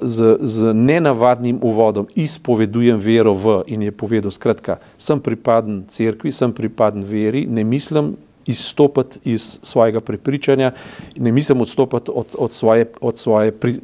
z, 0.01 0.37
z 0.39 0.73
nenavadnim 0.75 1.59
uvodom, 1.63 2.07
izpovedujem 2.15 2.99
vero 2.99 3.31
v 3.31 3.63
in 3.71 3.87
je 3.87 3.91
povedal, 3.95 4.27
skratka, 4.27 4.83
sem 4.99 5.15
pripaden 5.15 5.87
cerkvi, 5.87 6.31
sem 6.35 6.51
pripaden 6.51 7.07
veri, 7.07 7.47
ne 7.47 7.63
mislim 7.63 8.17
izstopati 8.43 9.19
iz 9.31 9.59
svojega 9.63 10.01
prepričanja, 10.03 10.73
ne 11.15 11.31
mislim 11.31 11.61
odstopati 11.61 12.11
od, 12.11 12.35
od 12.35 12.51
svoje, 12.51 12.91
od 13.01 13.17
svoje 13.17 13.51
pri, 13.51 13.79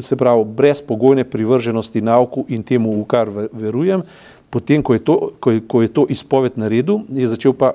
se 0.00 0.16
pravi, 0.16 0.44
brezpogojne 0.44 1.24
privrženosti 1.24 2.00
nauku 2.00 2.46
in 2.48 2.62
temu, 2.62 2.94
v 3.02 3.04
kar 3.10 3.26
verujem. 3.52 4.06
Potem, 4.50 4.82
ko 4.82 4.94
je 4.94 5.02
to, 5.02 5.16
ko 5.40 5.50
je, 5.50 5.60
ko 5.66 5.82
je 5.82 5.88
to 5.88 6.06
izpoved 6.08 6.54
naredil, 6.54 7.02
je 7.10 7.26
začel 7.26 7.58
pa 7.58 7.74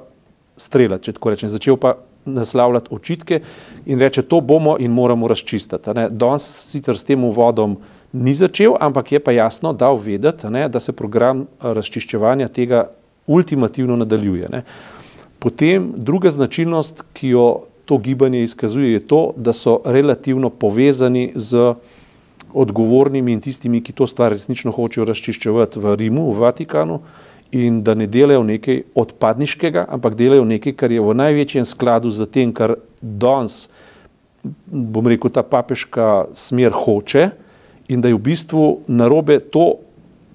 streljati, 0.55 1.11
če 1.11 1.19
tako 1.19 1.35
rečem, 1.35 1.51
začel 1.51 1.75
pa 1.75 1.97
naslavljati 2.25 2.89
očitke 2.91 3.41
in 3.85 3.99
reče, 3.99 4.21
to 4.21 4.41
bomo 4.41 4.75
in 4.79 4.91
moramo 4.91 5.27
razčistiti. 5.27 5.89
Danes 6.09 6.47
sicer 6.71 6.97
s 6.97 7.03
tem 7.03 7.23
uvodom 7.23 7.77
ni 8.13 8.33
začel, 8.35 8.75
ampak 8.79 9.11
je 9.11 9.19
pa 9.19 9.31
jasno 9.31 9.73
dal 9.73 9.95
vedeti, 9.95 10.49
ne, 10.49 10.67
da 10.69 10.79
se 10.79 10.91
program 10.91 11.45
razčiščevanja 11.61 12.47
tega 12.47 12.89
ultimativno 13.27 13.95
nadaljuje. 13.95 14.49
Ne. 14.51 14.63
Potem 15.39 15.93
druga 15.97 16.29
značilnost, 16.29 17.03
ki 17.13 17.29
jo 17.29 17.45
to 17.85 17.97
gibanje 17.97 18.43
izkazuje, 18.43 18.93
je 18.93 19.07
to, 19.07 19.33
da 19.35 19.53
so 19.53 19.79
relativno 19.85 20.49
povezani 20.49 21.31
z 21.35 21.73
odgovornimi 22.53 23.33
in 23.33 23.41
tistimi, 23.41 23.81
ki 23.81 23.93
to 23.95 24.07
stvar 24.07 24.31
resnično 24.35 24.71
hočejo 24.75 25.05
razčiščevati 25.07 25.79
v 25.79 25.95
Rimu, 25.95 26.27
v 26.31 26.43
Vatikanu, 26.43 26.99
in 27.51 27.83
da 27.83 27.93
ne 27.95 28.07
delajo 28.07 28.43
nekaj 28.43 28.81
odpadniškega, 28.95 29.85
ampak 29.89 30.15
delajo 30.15 30.45
nekaj, 30.47 30.75
kar 30.79 30.91
je 30.91 31.03
v 31.03 31.15
največjem 31.19 31.65
skladu 31.67 32.11
z 32.11 32.27
tem, 32.31 32.53
kar 32.55 32.77
danes, 33.01 33.67
bom 34.65 35.07
rekel, 35.07 35.29
ta 35.29 35.43
papeška 35.43 36.31
smer 36.33 36.71
hoče 36.71 37.29
in 37.91 38.01
da 38.01 38.07
je 38.07 38.15
v 38.15 38.23
bistvu 38.31 38.67
narobe 38.87 39.39
to 39.39 39.83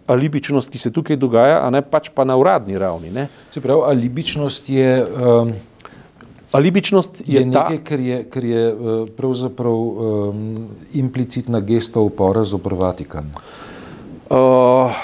alibičnost, 0.07 0.71
ki 0.71 0.79
se 0.79 0.93
tukaj 0.93 1.17
dogaja, 1.17 1.63
a 1.65 1.71
ne 1.73 1.83
pač 1.83 2.13
pa 2.15 2.25
na 2.29 2.37
uradni 2.37 2.79
ravni. 2.79 3.11
Ne? 3.11 3.27
Se 3.51 3.61
pravi, 3.61 3.83
alibičnost 3.91 4.71
je. 4.71 4.93
Um... 5.03 5.57
Alibičnost 6.55 7.21
je, 7.27 7.41
je 7.41 7.47
nekaj, 7.47 7.79
kar 7.85 8.01
je, 8.01 8.19
kar 8.31 8.45
je 8.45 8.61
uh, 8.73 9.09
pravzaprav 9.17 9.75
um, 9.75 10.45
implicitna 10.95 11.61
gesta 11.61 12.01
upora 12.01 12.45
za 12.45 12.57
Vatikan. 12.63 13.33
Uh, 14.31 14.95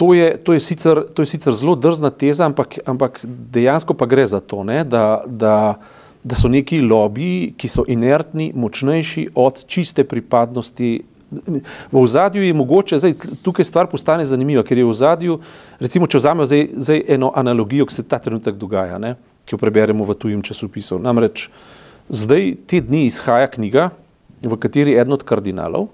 To 0.00 0.14
je, 0.16 0.32
to, 0.40 0.56
je 0.56 0.60
sicer, 0.64 1.02
to 1.12 1.22
je 1.22 1.28
sicer 1.28 1.52
zelo 1.52 1.74
drzna 1.76 2.08
teza, 2.10 2.46
ampak, 2.48 2.78
ampak 2.88 3.20
dejansko 3.52 3.92
pa 3.92 4.08
gre 4.08 4.24
za 4.24 4.40
to, 4.40 4.64
ne, 4.64 4.80
da, 4.84 5.20
da, 5.28 5.76
da 6.24 6.38
so 6.40 6.48
neki 6.48 6.80
lobiji, 6.80 7.50
ki 7.60 7.68
so 7.68 7.84
inertni, 7.84 8.48
močnejši 8.56 9.26
od 9.36 9.60
čiste 9.68 10.06
pripadnosti. 10.08 10.90
V 11.92 12.00
ozadju 12.00 12.42
je 12.42 12.54
mogoče, 12.56 12.98
zdaj, 12.98 13.12
tukaj 13.44 13.68
stvar 13.68 13.90
postane 13.92 14.24
zanimiva, 14.24 14.64
ker 14.64 14.80
je 14.80 14.88
v 14.88 14.94
ozadju, 14.94 15.36
recimo, 15.84 16.08
če 16.08 16.18
vzamemo 16.18 16.48
zdaj, 16.48 16.64
zdaj 16.80 17.04
eno 17.20 17.28
analogijo, 17.36 17.84
ki 17.86 18.00
se 18.00 18.08
ta 18.08 18.18
trenutek 18.18 18.56
dogaja, 18.56 18.96
ne, 18.98 19.14
ki 19.44 19.54
jo 19.54 19.60
preberemo 19.60 20.08
v 20.08 20.16
tujem 20.16 20.40
časopisu. 20.42 20.96
Namreč 20.98 21.50
zdaj 22.08 22.54
te 22.66 22.80
dni 22.80 23.04
izhaja 23.12 23.52
knjiga, 23.52 23.90
v 24.40 24.56
kateri 24.56 24.96
eden 24.96 25.12
od 25.12 25.28
kardinalov, 25.28 25.90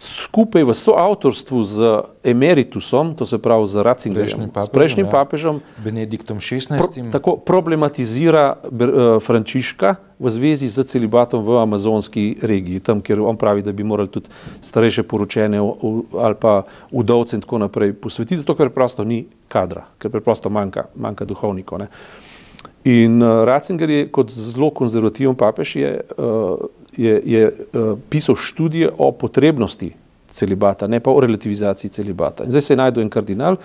skupaj 0.00 0.64
v 0.64 0.72
soavtorstvu 0.72 1.58
z 1.64 1.76
emeritusom, 2.24 3.12
to 3.14 3.26
se 3.28 3.36
pravi 3.38 3.66
z 3.68 3.84
Ratzingerjem, 3.84 4.48
s 4.48 4.68
prejšnjim 4.72 5.12
papežem, 5.12 5.60
ja. 5.60 5.84
Benediktom 5.84 6.40
XVI. 6.40 6.80
Pro, 6.80 6.88
tako 7.12 7.36
problematizira 7.36 8.56
uh, 8.64 9.20
Frančiška 9.20 10.00
v 10.16 10.26
zvezi 10.32 10.72
z 10.72 10.88
celibatom 10.88 11.44
v 11.44 11.60
amazonski 11.60 12.40
regiji, 12.40 12.80
tam, 12.80 13.04
kjer 13.04 13.20
on 13.20 13.36
pravi, 13.36 13.60
da 13.60 13.76
bi 13.76 13.84
morali 13.84 14.08
tudi 14.08 14.32
starejše 14.64 15.04
poročene 15.04 15.60
ali 16.16 16.36
pa 16.40 16.64
udovce 16.90 17.36
in 17.36 17.44
tako 17.44 17.60
naprej 17.60 17.92
posvetiti, 17.92 18.40
zato 18.40 18.56
ker 18.56 18.72
preprosto 18.72 19.04
ni 19.04 19.28
kadra, 19.52 19.84
ker 20.00 20.08
preprosto 20.08 20.48
manjka, 20.48 20.88
manjka 20.96 21.28
duhovnikov. 21.28 21.84
Ne. 21.84 21.92
In 22.88 23.20
uh, 23.20 23.44
Ratzinger 23.44 23.90
je 23.90 24.08
kot 24.08 24.32
zelo 24.32 24.70
konzervativen 24.72 25.36
papež 25.36 25.76
je 25.76 26.00
uh, 26.00 26.56
je, 26.96 27.22
je 27.24 27.42
uh, 27.50 27.98
pisal 28.08 28.36
študije 28.36 28.90
o 28.98 29.12
potrebnosti 29.12 29.92
celibata, 30.30 30.86
ne 30.86 31.00
pa 31.00 31.10
o 31.10 31.20
relativizaciji 31.20 31.90
celibata. 31.90 32.44
In 32.44 32.50
zdaj 32.50 32.62
se 32.62 32.72
je 32.72 32.76
najdel 32.76 33.02
en 33.02 33.10
kardinal, 33.10 33.56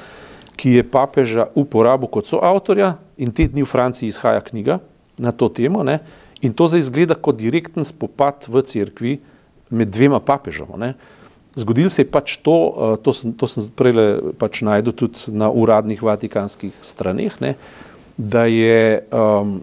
ki 0.56 0.78
je 0.80 0.84
papeža 0.84 1.48
uporabil 1.56 2.10
kot 2.10 2.28
soavtorja 2.28 2.96
in 3.18 3.32
te 3.32 3.48
dni 3.48 3.64
v 3.64 3.70
Franciji 3.70 4.10
izhaja 4.10 4.42
knjiga 4.42 4.80
na 5.18 5.32
to 5.32 5.50
temo 5.50 5.84
ne? 5.84 6.00
in 6.42 6.54
to 6.54 6.68
zdaj 6.68 6.80
izgleda 6.80 7.16
kot 7.16 7.38
direkten 7.40 7.86
spopad 7.86 8.48
v 8.48 8.62
cerkvi 8.62 9.20
med 9.70 9.90
dvema 9.90 10.20
papežama. 10.20 10.78
Ne? 10.78 10.94
Zgodil 11.56 11.90
se 11.90 12.04
je 12.04 12.12
pač 12.12 12.38
to, 12.44 12.56
uh, 12.56 12.96
to 13.02 13.14
sem, 13.14 13.34
to 13.34 13.48
sem 13.48 13.68
prej 13.76 14.34
pač 14.40 14.62
najdel 14.62 14.94
tudi 14.94 15.32
na 15.36 15.50
uradnih 15.52 16.02
vatikanskih 16.04 16.74
straneh, 16.82 17.36
ne? 17.42 17.56
da 18.18 18.46
je 18.48 19.04
um, 19.12 19.60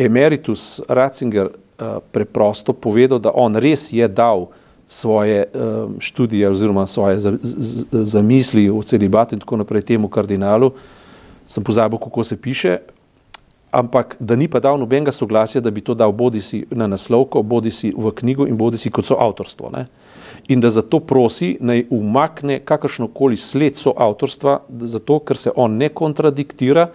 emeritus 0.00 0.80
Ratzinger 0.88 1.50
Eh, 1.52 1.67
preprosto 2.12 2.72
povedal, 2.72 3.18
da 3.18 3.30
on 3.34 3.56
res 3.56 3.92
je 3.92 4.08
dal 4.08 4.48
svoje 4.88 5.44
um, 5.52 5.96
študije 6.00 6.48
oziroma 6.48 6.86
svoje 6.86 7.18
zamisli 7.92 8.70
o 8.70 8.82
celibatu 8.82 9.34
in 9.34 9.40
tako 9.40 9.56
naprej 9.56 9.82
temu 9.82 10.08
kardinalu, 10.08 10.72
sem 11.46 11.64
pozabil, 11.64 11.98
kako 11.98 12.24
se 12.24 12.36
piše, 12.36 12.78
ampak 13.70 14.16
da 14.20 14.36
ni 14.36 14.48
pa 14.48 14.60
dal 14.60 14.78
nobenega 14.78 15.12
soglasja, 15.12 15.60
da 15.60 15.70
bi 15.70 15.80
to 15.80 15.94
dal 15.94 16.12
bodi 16.12 16.40
si 16.40 16.64
na 16.70 16.86
naslovko, 16.86 17.42
bodi 17.42 17.70
si 17.70 17.92
v 17.96 18.12
knjigo 18.16 18.46
in 18.48 18.56
bodi 18.56 18.78
si 18.78 18.90
kot 18.90 19.04
so 19.04 19.16
avtorstvo. 19.20 19.70
Ne? 19.70 19.86
In 20.48 20.60
da 20.60 20.70
zato 20.70 21.00
prosi, 21.00 21.56
naj 21.60 21.84
umakne 21.90 22.60
kakršnokoli 22.64 23.36
sled 23.36 23.76
so 23.76 23.92
avtorstva, 23.96 24.60
zato 24.68 25.18
ker 25.20 25.36
se 25.36 25.52
on 25.56 25.76
ne 25.76 25.88
kontradiktira, 25.88 26.88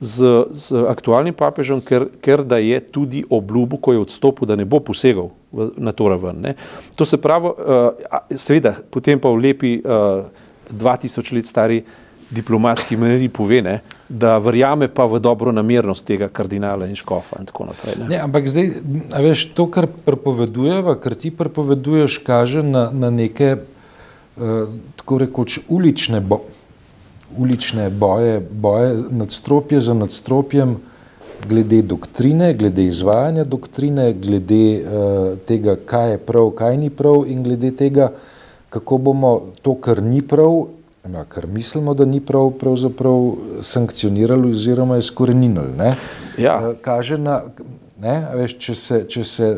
z, 0.00 0.46
z 0.50 0.84
aktualnim 0.86 1.34
papežem, 1.34 1.80
ker, 1.82 2.06
ker 2.22 2.44
da 2.46 2.60
je 2.62 2.78
tudi 2.80 3.24
obljubil, 3.30 3.80
ko 3.82 3.92
je 3.92 4.02
odstopil, 4.06 4.46
da 4.46 4.54
ne 4.56 4.64
bo 4.64 4.78
posegal 4.80 5.32
v, 5.50 5.72
na 5.76 5.92
to 5.92 6.08
raven. 6.08 6.38
Ne. 6.42 6.54
To 6.94 7.04
se 7.04 7.18
pravi, 7.18 7.50
uh, 7.50 8.20
seveda, 8.30 8.76
potem 8.90 9.18
pa 9.18 9.32
v 9.34 9.42
lepi 9.42 9.72
uh, 9.82 10.28
eh, 10.70 10.70
2000 10.70 11.34
let 11.34 11.46
stari 11.46 11.82
diplomatski 12.30 12.96
maniri 12.96 13.30
pove, 13.32 13.62
ne, 13.64 13.78
da 14.08 14.36
verjame 14.38 14.90
pa 14.92 15.06
v 15.08 15.18
dobro 15.18 15.52
namernost 15.52 16.04
tega 16.06 16.28
kardinala 16.28 16.86
in 16.86 16.94
škofa 16.96 17.40
in 17.40 17.48
tako 17.48 17.70
naprej. 17.72 17.96
Ne. 18.02 18.08
Ne, 18.12 18.18
ampak 18.20 18.46
zdaj, 18.46 18.68
veš, 19.24 19.46
to, 19.56 19.66
kar 19.72 19.88
prepovedujeva, 19.88 20.98
kar 21.00 21.16
ti 21.16 21.32
prepoveduješ, 21.32 22.20
kaže 22.22 22.62
na, 22.62 22.90
na 22.92 23.10
neke, 23.10 23.56
uh, 23.56 24.70
tako 25.00 25.24
rekoč, 25.24 25.58
ulične 25.66 26.20
bo 26.20 26.44
ulične 27.38 27.90
boje, 27.90 28.40
boje 28.40 28.96
nadstropje 29.10 29.80
za 29.80 29.94
nadstropjem, 29.94 30.76
glede 31.48 31.82
doktrine, 31.82 32.54
glede 32.54 32.84
izvajanja 32.86 33.44
doktrine, 33.44 34.12
glede 34.12 34.82
uh, 34.82 35.38
tega, 35.46 35.76
kaj 35.86 36.10
je 36.10 36.18
prav, 36.18 36.50
kaj 36.50 36.76
ni 36.76 36.90
prav, 36.90 37.24
in 37.26 37.42
glede 37.42 37.70
tega, 37.70 38.10
kako 38.70 38.98
bomo 38.98 39.32
to, 39.62 39.74
kar 39.74 40.02
ni 40.02 40.22
prav, 40.22 40.66
ja, 41.12 41.24
kar 41.24 41.46
mislimo, 41.46 41.94
da 41.94 42.04
ni 42.04 42.20
prav, 42.20 42.50
pravzaprav 42.60 43.32
sankcionirali 43.60 44.50
oziroma 44.50 44.98
izkoreninili. 44.98 45.94
Ja. 46.38 46.58
Uh, 46.58 46.76
kaže 46.82 47.18
na, 47.18 47.42
ne, 48.00 48.20
veš, 48.34 48.58
če, 48.58 48.74
se, 48.74 49.02
če 49.08 49.24
se 49.24 49.56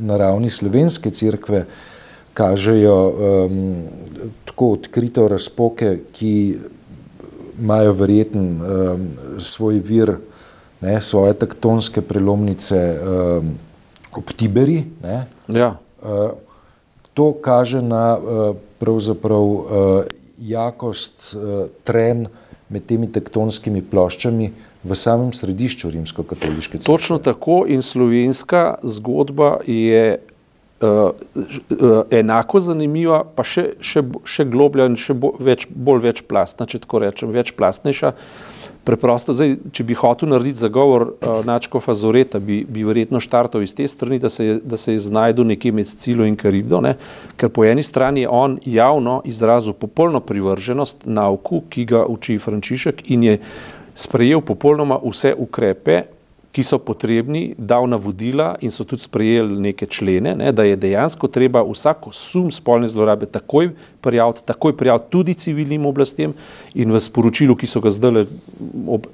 na 0.00 0.16
ravni 0.16 0.50
slovenske 0.50 1.10
crkve 1.10 1.64
kažejo 2.34 2.96
um, 3.08 3.58
tako 4.44 4.72
odkrito 4.72 5.28
razpoke, 5.28 5.98
ki 6.12 6.32
imajo 7.60 7.92
verjeten 7.92 8.60
um, 8.60 9.08
svoj 9.38 9.78
vir, 9.84 10.16
ne, 10.80 11.00
svoje 11.00 11.34
tektonske 11.38 12.02
prelomnice 12.02 12.80
um, 12.98 13.54
ob 14.12 14.32
Tiberi. 14.36 14.84
Ne, 15.02 15.24
ja. 15.48 15.76
uh, 16.02 16.30
to 17.14 17.32
kaže 17.32 17.82
na 17.82 18.18
uh, 18.18 18.56
pravzaprav 18.78 19.42
uh, 19.42 19.64
jakost, 20.38 21.34
uh, 21.34 21.66
tren 21.84 22.26
med 22.68 22.86
temi 22.88 23.08
tektonskimi 23.12 23.82
ploščami 23.82 24.52
v 24.84 24.96
samem 24.98 25.32
središču 25.32 25.90
rimsko-katoliške 25.94 26.78
crkve. 26.78 26.86
Točno 26.86 27.18
tako 27.18 27.64
in 27.68 27.82
slovenska 27.82 28.74
zgodba 28.82 29.58
je 29.66 30.18
enako 32.10 32.60
zanimiva, 32.60 33.22
pa 33.24 33.44
še, 33.46 33.74
še, 33.84 34.04
še 34.24 34.46
globlja 34.50 34.88
in 34.90 34.98
še 35.00 35.16
bo, 35.16 35.34
več, 35.40 35.66
bolj 35.68 36.04
večplastna, 36.08 36.66
če 36.70 36.84
tako 36.84 37.04
rečem, 37.04 37.32
večplastnejša. 37.34 38.14
Preprosto, 38.84 39.32
zdaj, 39.32 39.54
če 39.72 39.84
bi 39.88 39.96
hotel 39.96 40.28
narediti 40.28 40.60
zagovor 40.60 41.06
uh, 41.08 41.38
Načkofa 41.48 41.94
Zoreta, 41.96 42.36
bi, 42.36 42.58
bi 42.68 42.82
verjetno 42.84 43.16
štartal 43.22 43.64
iz 43.64 43.72
te 43.72 43.86
strani, 43.88 44.18
da 44.20 44.28
se 44.28 44.58
da 44.60 44.76
se 44.76 44.92
je 44.92 45.00
znajdel 45.06 45.46
nekje 45.48 45.72
med 45.72 45.88
Cilo 45.88 46.26
in 46.28 46.36
Karibdo, 46.36 46.82
ne? 46.84 46.96
ker 47.40 47.48
po 47.48 47.64
eni 47.64 47.82
strani 47.82 48.26
je 48.26 48.28
on 48.28 48.58
javno 48.68 49.22
izrazil 49.24 49.72
popolno 49.72 50.20
privrženost 50.20 51.08
nauku, 51.08 51.62
ki 51.72 51.86
ga 51.88 52.04
uči 52.04 52.36
Frančišek 52.38 53.06
in 53.16 53.24
je 53.24 53.38
sprejel 53.96 54.44
popolnoma 54.44 54.98
vse 55.00 55.32
ukrepe, 55.38 56.02
ki 56.54 56.62
so 56.62 56.78
potrebni, 56.78 57.50
dal 57.58 57.88
navodila 57.90 58.52
in 58.62 58.70
so 58.70 58.86
tudi 58.86 59.02
sprejeli 59.02 59.58
neke 59.58 59.88
člene, 59.90 60.36
ne, 60.38 60.52
da 60.54 60.62
je 60.62 60.76
dejansko 60.78 61.26
treba 61.26 61.64
vsako 61.66 62.12
sum 62.14 62.52
spolne 62.54 62.86
zlorabe 62.86 63.26
takoj 63.26 63.72
prijaviti, 64.00 64.44
takoj 64.46 64.76
prijaviti 64.78 65.10
tudi 65.10 65.34
civilnim 65.34 65.86
oblastem 65.86 66.36
in 66.74 66.94
v 66.94 67.00
sporočilu, 67.02 67.58
ki 67.58 67.66
so 67.66 67.82
ga 67.82 67.90
zdaj, 67.90 68.22
ob, 68.86 69.10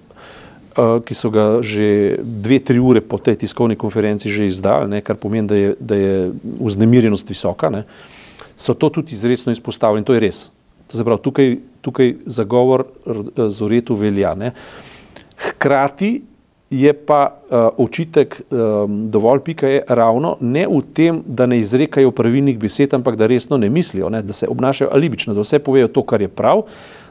uh, 0.76 1.00
ki 1.00 1.16
so 1.16 1.32
ga 1.32 1.46
že 1.64 2.20
dve, 2.20 2.60
tri 2.60 2.76
ure 2.76 3.00
po 3.00 3.16
tej 3.16 3.40
tiskovni 3.40 3.78
konferenci 3.80 4.28
že 4.28 4.50
izdali, 4.50 4.92
ne, 4.92 5.00
kar 5.00 5.16
pomeni, 5.16 5.48
da 5.48 5.56
je, 5.56 5.74
da 5.80 5.96
je 5.96 6.14
vznemirjenost 6.60 7.24
visoka, 7.24 7.72
ne, 7.72 7.86
so 8.52 8.76
to 8.76 8.92
tudi 9.00 9.16
izredno 9.16 9.56
izpostavili 9.56 10.04
in 10.04 10.04
to 10.04 10.12
je 10.12 10.26
res. 10.28 10.50
To 10.92 10.98
se 10.98 11.04
pravi, 11.06 11.22
tukaj, 11.24 11.54
tukaj 11.80 12.16
zagovor 12.26 12.84
Zoretu 13.48 13.94
velja. 13.94 14.34
Ne. 14.34 14.50
Hkrati 15.38 16.18
je 16.70 16.92
pa 16.92 17.40
uh, 17.50 17.58
očitek 17.76 18.42
um, 18.50 19.10
dovolj 19.10 19.40
pika 19.40 19.68
je 19.68 19.82
ravno 19.88 20.36
ne 20.40 20.66
v 20.70 20.82
tem, 20.94 21.22
da 21.26 21.46
ne 21.46 21.58
izrekajo 21.58 22.10
pravilnih 22.10 22.58
besed, 22.58 22.94
ampak 22.94 23.16
da 23.16 23.26
resno 23.26 23.58
ne 23.58 23.68
mislijo, 23.68 24.08
ne, 24.10 24.22
da 24.22 24.32
se 24.32 24.46
obnašajo 24.48 24.90
alibično, 24.94 25.34
da 25.34 25.42
vse 25.42 25.58
povejo 25.58 25.88
to, 25.88 26.04
kar 26.06 26.22
je 26.22 26.28
prav, 26.28 26.62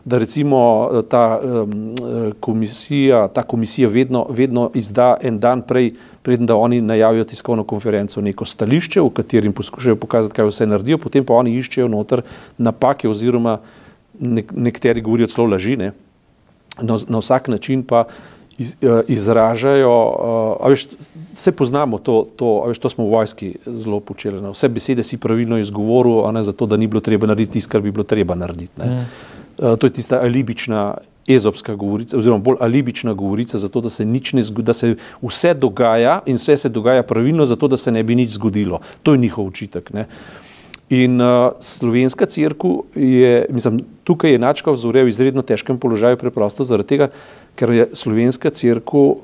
da 0.05 0.17
recimo 0.17 0.89
ta 1.09 1.41
um, 1.43 1.95
komisija, 2.39 3.27
ta 3.27 3.43
komisija 3.43 3.89
vedno, 3.89 4.25
vedno 4.29 4.71
izda 4.73 5.17
en 5.21 5.39
dan 5.39 5.61
prej, 5.61 5.91
preden 6.21 6.45
da 6.45 6.55
oni 6.55 6.81
najavijo 6.81 7.23
tiskovno 7.23 7.63
konferenco 7.63 8.21
neko 8.21 8.45
stališče, 8.45 9.01
v 9.01 9.09
katerem 9.09 9.53
poskušajo 9.53 9.95
pokazati, 9.95 10.35
kaj 10.35 10.47
vse 10.53 10.71
naredijo, 10.71 10.97
potem 10.97 11.25
pa 11.25 11.35
oni 11.35 11.57
iščejo 11.59 11.87
noter 11.87 12.23
napake 12.57 13.09
oziroma 13.09 13.59
nek, 14.19 14.55
nekateri 14.55 15.01
govorijo 15.01 15.27
celo 15.27 15.47
laži, 15.51 15.75
ne. 15.77 15.91
na, 16.81 16.97
na 17.07 17.19
vsak 17.19 17.47
način 17.47 17.83
pa 17.83 18.05
iz, 18.59 18.75
uh, 18.81 18.99
izražajo, 19.07 19.91
uh, 20.59 20.69
veš, 20.69 20.87
vse 21.35 21.51
poznamo, 21.51 21.97
to, 21.97 22.27
to, 22.35 22.63
veš, 22.67 22.79
to 22.79 22.89
smo 22.89 23.07
v 23.07 23.15
vojski 23.15 23.53
zelo 23.65 23.99
počeli. 23.99 24.41
Ne? 24.41 24.51
Vse 24.53 24.69
besede 24.69 25.03
si 25.03 25.17
pravilno 25.17 25.57
izgovoril, 25.57 26.25
a 26.27 26.31
ne 26.31 26.43
zato, 26.43 26.65
da 26.65 26.77
ni 26.77 26.87
bilo 26.87 27.01
treba 27.01 27.27
narediti 27.27 27.59
tisto, 27.59 27.71
kar 27.71 27.81
bi 27.81 27.91
bilo 27.91 28.03
treba 28.03 28.35
narediti. 28.35 28.81
Mm. 28.83 29.05
Uh, 29.57 29.77
to 29.79 29.87
je 29.87 29.95
tista 29.95 30.19
alibična 30.19 30.97
ezopska 31.29 31.75
govorica, 31.75 32.17
oziroma 32.17 32.43
bolj 32.43 32.57
alibična 32.59 33.13
govorica, 33.13 33.57
zato 33.57 33.81
da 33.81 33.89
se, 33.89 34.05
ne, 34.05 34.43
da 34.57 34.73
se 34.73 34.95
vse 35.21 35.53
dogaja 35.53 36.19
in 36.25 36.35
vse 36.35 36.57
se 36.57 36.69
dogaja 36.69 37.03
pravilno, 37.03 37.45
zato 37.45 37.67
da 37.67 37.77
se 37.77 37.91
ne 37.91 38.03
bi 38.03 38.15
nič 38.15 38.31
zgodilo. 38.31 38.79
To 39.03 39.13
je 39.13 39.17
njihov 39.17 39.45
učitek. 39.45 39.93
Ne? 39.93 40.05
In 40.89 41.21
uh, 41.21 41.51
slovenska 41.59 42.25
crkva 42.25 42.69
je, 42.95 43.45
mislim, 43.49 43.83
tukaj 44.03 44.31
je 44.31 44.39
Načka 44.39 44.71
vzorel 44.71 45.05
v 45.05 45.13
izredno 45.13 45.41
težkem 45.41 45.77
položaju, 45.77 46.17
preprosto 46.17 46.65
zaradi 46.65 46.89
tega, 46.89 47.11
ker 47.59 47.71
je 47.75 47.87
slovenska 47.93 48.49
crkva 48.49 49.15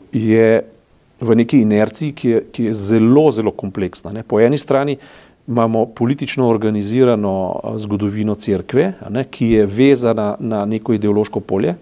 v 1.16 1.36
neki 1.40 1.62
inerciji, 1.64 2.12
ki 2.12 2.30
je, 2.30 2.42
ki 2.52 2.64
je 2.70 2.74
zelo, 2.76 3.30
zelo 3.32 3.54
kompleksna. 3.56 4.12
Ne. 4.12 4.24
Po 4.28 4.42
eni 4.44 4.58
strani 4.60 4.98
imamo 5.48 5.86
politično 5.86 6.48
organizirano 6.50 7.36
zgodovino 7.80 8.36
crkve, 8.36 8.92
ne, 9.10 9.24
ki 9.32 9.52
je 9.52 9.66
vezana 9.66 10.36
na 10.40 10.66
neko 10.66 10.98
ideološko 10.98 11.40
polje, 11.40 11.76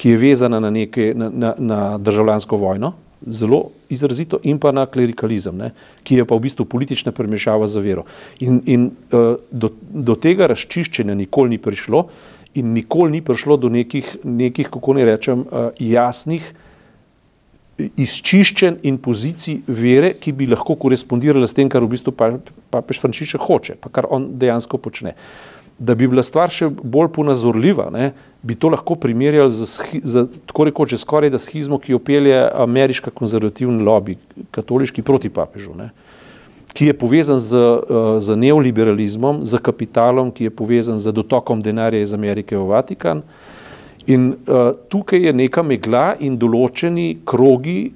ki 0.00 0.10
je 0.10 0.16
vezana 0.16 0.60
na, 0.60 0.70
neke, 0.70 1.12
na, 1.14 1.30
na, 1.30 1.54
na 1.58 1.80
državljansko 1.98 2.56
vojno, 2.56 2.92
zelo 3.26 3.66
izrazito, 3.92 4.40
in 4.48 4.58
pa 4.58 4.72
na 4.72 4.86
klerikalizem, 4.88 5.56
ne, 5.56 5.70
ki 6.02 6.22
je 6.22 6.24
pa 6.24 6.34
v 6.34 6.46
bistvu 6.48 6.64
politična 6.64 7.12
premešava 7.12 7.68
za 7.68 7.82
vero. 7.84 8.06
In, 8.40 8.62
in 8.66 8.90
uh, 9.12 9.34
do, 9.52 9.70
do 9.78 10.16
tega 10.16 10.48
razčiščenja 10.50 11.14
nikoli 11.14 11.54
ni 11.54 11.60
prišlo, 11.60 12.06
in 12.54 12.72
nikoli 12.74 13.18
ni 13.18 13.20
prišlo 13.22 13.56
do 13.56 13.68
nekih, 13.68 14.16
nekih 14.24 14.70
kako 14.70 14.94
ne 14.98 15.04
rečem, 15.06 15.44
uh, 15.46 15.70
jasnih 15.78 16.44
izčiščen 17.96 18.80
in 18.84 18.98
pozicij 19.00 19.62
vere, 19.66 20.12
ki 20.20 20.34
bi 20.36 20.48
lahko 20.50 20.76
korespondirala 20.76 21.48
s 21.48 21.56
tem, 21.56 21.70
kar 21.72 21.84
v 21.84 21.94
bistvu 21.94 22.12
papež 22.12 23.00
Frančišek 23.00 23.40
hoče, 23.40 23.78
pa 23.80 23.88
kar 23.88 24.08
on 24.10 24.34
dejansko 24.40 24.80
počne. 24.82 25.14
Da 25.80 25.96
bi 25.96 26.04
bila 26.10 26.20
stvar 26.26 26.52
še 26.52 26.68
bolj 26.68 27.08
ponazorljiva, 27.16 27.88
ne, 27.94 28.10
bi 28.44 28.52
to 28.52 28.68
lahko 28.68 28.98
primerjali 29.00 29.48
z, 29.48 29.64
z 30.04 30.26
tako 30.50 30.68
rekoč, 30.68 30.92
skoraj 31.00 31.32
da 31.32 31.40
schizmo, 31.40 31.80
ki 31.80 31.94
jo 31.94 32.02
pelje 32.04 32.36
ameriška 32.52 33.14
konzervativna 33.16 33.80
lobby, 33.86 34.18
katoliški 34.52 35.06
proti 35.06 35.32
papežu. 35.32 35.72
Ne. 35.78 35.88
Uh, 35.88 36.09
ki 36.72 36.86
je 36.86 36.94
povezan 36.94 37.40
z, 37.40 37.54
eh, 37.54 38.20
z 38.20 38.36
neoliberalizmom, 38.36 39.44
z 39.44 39.58
kapitalom, 39.58 40.30
ki 40.30 40.44
je 40.44 40.50
povezan 40.50 40.98
z 40.98 41.12
dotokom 41.12 41.62
denarja 41.62 42.00
iz 42.00 42.14
Amerike 42.14 42.56
v 42.56 42.66
Vatikan. 42.66 43.22
In 44.06 44.32
uh, 44.32 44.72
tukaj 44.88 45.20
je 45.20 45.32
neka 45.32 45.62
megla 45.62 46.16
in 46.18 46.34
določeni 46.40 47.20
krogi 47.24 47.92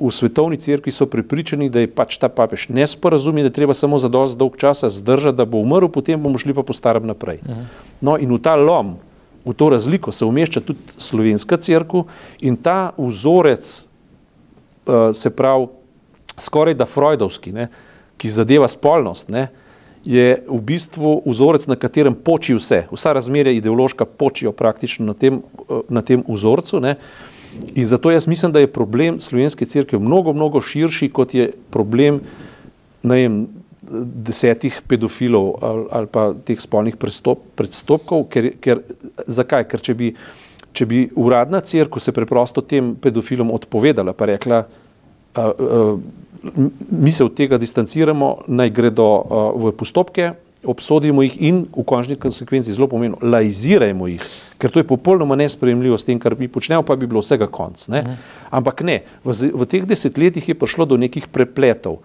v 0.00 0.10
svetovni 0.10 0.56
cerkvi 0.58 0.90
so 0.90 1.06
prepričani, 1.06 1.68
da 1.70 1.84
je 1.84 1.90
pač 1.92 2.16
ta 2.18 2.32
papež 2.32 2.66
nesporazum 2.72 3.38
in 3.38 3.46
da 3.46 3.52
je 3.52 3.58
treba 3.60 3.76
samo 3.76 4.00
za 4.00 4.08
dosti 4.08 4.40
dolg 4.40 4.56
časa 4.58 4.88
zdržati, 4.90 5.36
da 5.36 5.44
bo 5.44 5.60
umrl, 5.62 5.92
potem 5.92 6.18
bomo 6.18 6.40
šli 6.40 6.56
pa 6.56 6.64
po 6.64 6.72
starem 6.72 7.06
naprej. 7.06 7.44
Mhm. 7.44 7.64
No 8.00 8.16
in 8.18 8.32
v 8.32 8.40
ta 8.40 8.56
lom, 8.56 8.96
v 9.44 9.52
to 9.52 9.68
razliko 9.68 10.10
se 10.10 10.24
umešča 10.24 10.64
tudi 10.64 10.80
slovenska 10.96 11.60
cerkev 11.60 12.08
in 12.40 12.56
ta 12.56 12.96
vzorec, 12.96 13.86
uh, 14.88 15.12
se 15.12 15.30
pravi, 15.30 15.68
skoraj 16.40 16.74
da 16.74 16.88
freudovski, 16.88 17.52
ne, 17.52 17.68
uh, 17.68 17.93
ki 18.18 18.30
zadeva 18.30 18.68
spolnost, 18.68 19.28
ne, 19.28 19.48
je 20.04 20.44
v 20.44 20.60
bistvu 20.60 21.22
vzorec, 21.24 21.64
na 21.66 21.76
katerem 21.80 22.14
poči 22.14 22.54
vse. 22.54 22.84
Vsa 22.92 23.14
razmerja 23.16 23.54
ideološka 23.56 24.04
počijo 24.04 24.52
praktično 24.52 25.06
na 25.06 25.14
tem, 25.16 25.40
na 25.88 26.02
tem 26.04 26.24
vzorcu. 26.28 26.80
Ne. 26.80 26.96
In 27.74 27.86
zato 27.88 28.10
jaz 28.10 28.26
mislim, 28.28 28.52
da 28.52 28.60
je 28.60 28.72
problem 28.72 29.20
slovenske 29.20 29.64
crkve 29.66 29.98
mnogo, 29.98 30.32
mnogo 30.32 30.60
širši, 30.60 31.08
kot 31.08 31.34
je 31.34 31.50
problem 31.70 32.20
vem, 33.02 33.46
desetih 34.28 34.80
pedofilov 34.88 35.48
ali, 35.60 35.84
ali 35.90 36.06
pa 36.06 36.32
teh 36.44 36.60
spolnih 36.60 36.96
predstop, 36.96 37.40
predstopkov. 37.56 38.26
Ker, 38.32 38.50
ker, 38.60 38.80
zakaj? 39.26 39.68
Ker 39.68 39.84
če 39.84 39.96
bi, 39.96 40.10
če 40.72 40.88
bi 40.88 41.04
uradna 41.16 41.60
crkva 41.64 42.00
se 42.00 42.12
preprosto 42.12 42.64
tem 42.64 42.94
pedofilom 43.00 43.52
odpovedala, 43.54 44.12
pa 44.16 44.28
rekla, 44.32 44.64
a, 45.34 45.44
a, 45.44 45.82
mi 46.90 47.12
se 47.12 47.24
od 47.24 47.34
tega 47.34 47.58
distanciramo, 47.58 48.44
naj 48.46 48.70
gredo 48.70 49.06
uh, 49.06 49.46
v 49.62 49.72
postopke, 49.76 50.32
obsodimo 50.64 51.22
jih 51.22 51.36
in 51.44 51.64
v 51.68 51.84
končni 51.86 52.16
konsekvenci 52.20 52.72
zelo 52.72 52.88
pomembno, 52.88 53.18
laizirajmo 53.20 54.08
jih, 54.08 54.24
ker 54.58 54.72
to 54.72 54.80
je 54.80 54.88
popolnoma 54.88 55.36
nespremljivo 55.36 55.98
s 55.98 56.08
tem, 56.08 56.18
kar 56.20 56.36
mi 56.38 56.48
počnemo, 56.48 56.82
pa 56.82 56.96
bi 56.96 57.08
bilo 57.08 57.20
vsega 57.24 57.48
konc. 57.52 57.88
Ne? 57.92 58.04
Mhm. 58.04 58.22
Ampak 58.50 58.84
ne, 58.86 59.02
v, 59.24 59.36
v 59.52 59.68
teh 59.68 59.84
desetletjih 59.88 60.52
je 60.52 60.58
prišlo 60.58 60.88
do 60.88 61.00
nekih 61.00 61.28
prepletov. 61.28 62.00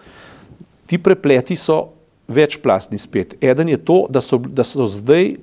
Ti 0.90 0.98
prepleti 0.98 1.56
so 1.56 1.94
večplastni 2.30 2.98
spet. 2.98 3.34
Eden 3.42 3.68
je 3.68 3.78
to, 3.78 4.04
da 4.10 4.20
so, 4.20 4.38
da 4.38 4.64
so 4.64 4.86
zdaj 4.86 5.36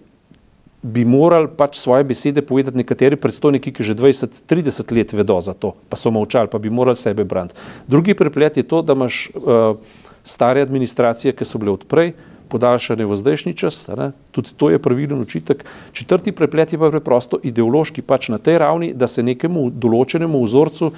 bi 0.87 1.03
morali 1.05 1.49
pač 1.57 1.77
svoje 1.79 2.03
besede 2.07 2.41
povedati 2.41 2.77
nekateri 2.77 3.19
predstojniki, 3.19 3.73
ki 3.75 3.83
že 3.83 3.95
20-30 3.95 4.95
let 4.95 5.13
vedo 5.13 5.39
za 5.43 5.53
to, 5.53 5.75
pa 5.89 5.99
so 5.99 6.11
molčali, 6.11 6.47
pa 6.47 6.61
bi 6.63 6.71
morali 6.71 6.97
sebe 6.97 7.27
braniti. 7.27 7.59
Drugi 7.87 8.15
preplet 8.15 8.57
je 8.57 8.63
to, 8.63 8.81
da 8.81 8.95
imaš 8.95 9.27
uh, 9.35 9.75
stare 10.23 10.63
administracije, 10.63 11.35
ki 11.35 11.45
so 11.45 11.59
bile 11.59 11.75
odprej, 11.75 12.13
podaljšane 12.47 13.05
v 13.05 13.15
zdajšnji 13.19 13.53
čas, 13.59 13.87
ne? 13.91 14.11
tudi 14.31 14.55
to 14.55 14.71
je 14.71 14.79
pravilen 14.79 15.19
učitek. 15.19 15.65
Četrti 15.91 16.31
preplet 16.31 16.73
je 16.73 16.79
pa 16.79 16.91
preprosto 16.91 17.39
ideološki, 17.43 18.01
pač 18.01 18.29
na 18.31 18.39
tej 18.39 18.61
ravni, 18.63 18.93
da 18.95 19.11
se 19.11 19.23
nekemu 19.23 19.67
določenemu 19.75 20.43
vzorcu 20.45 20.93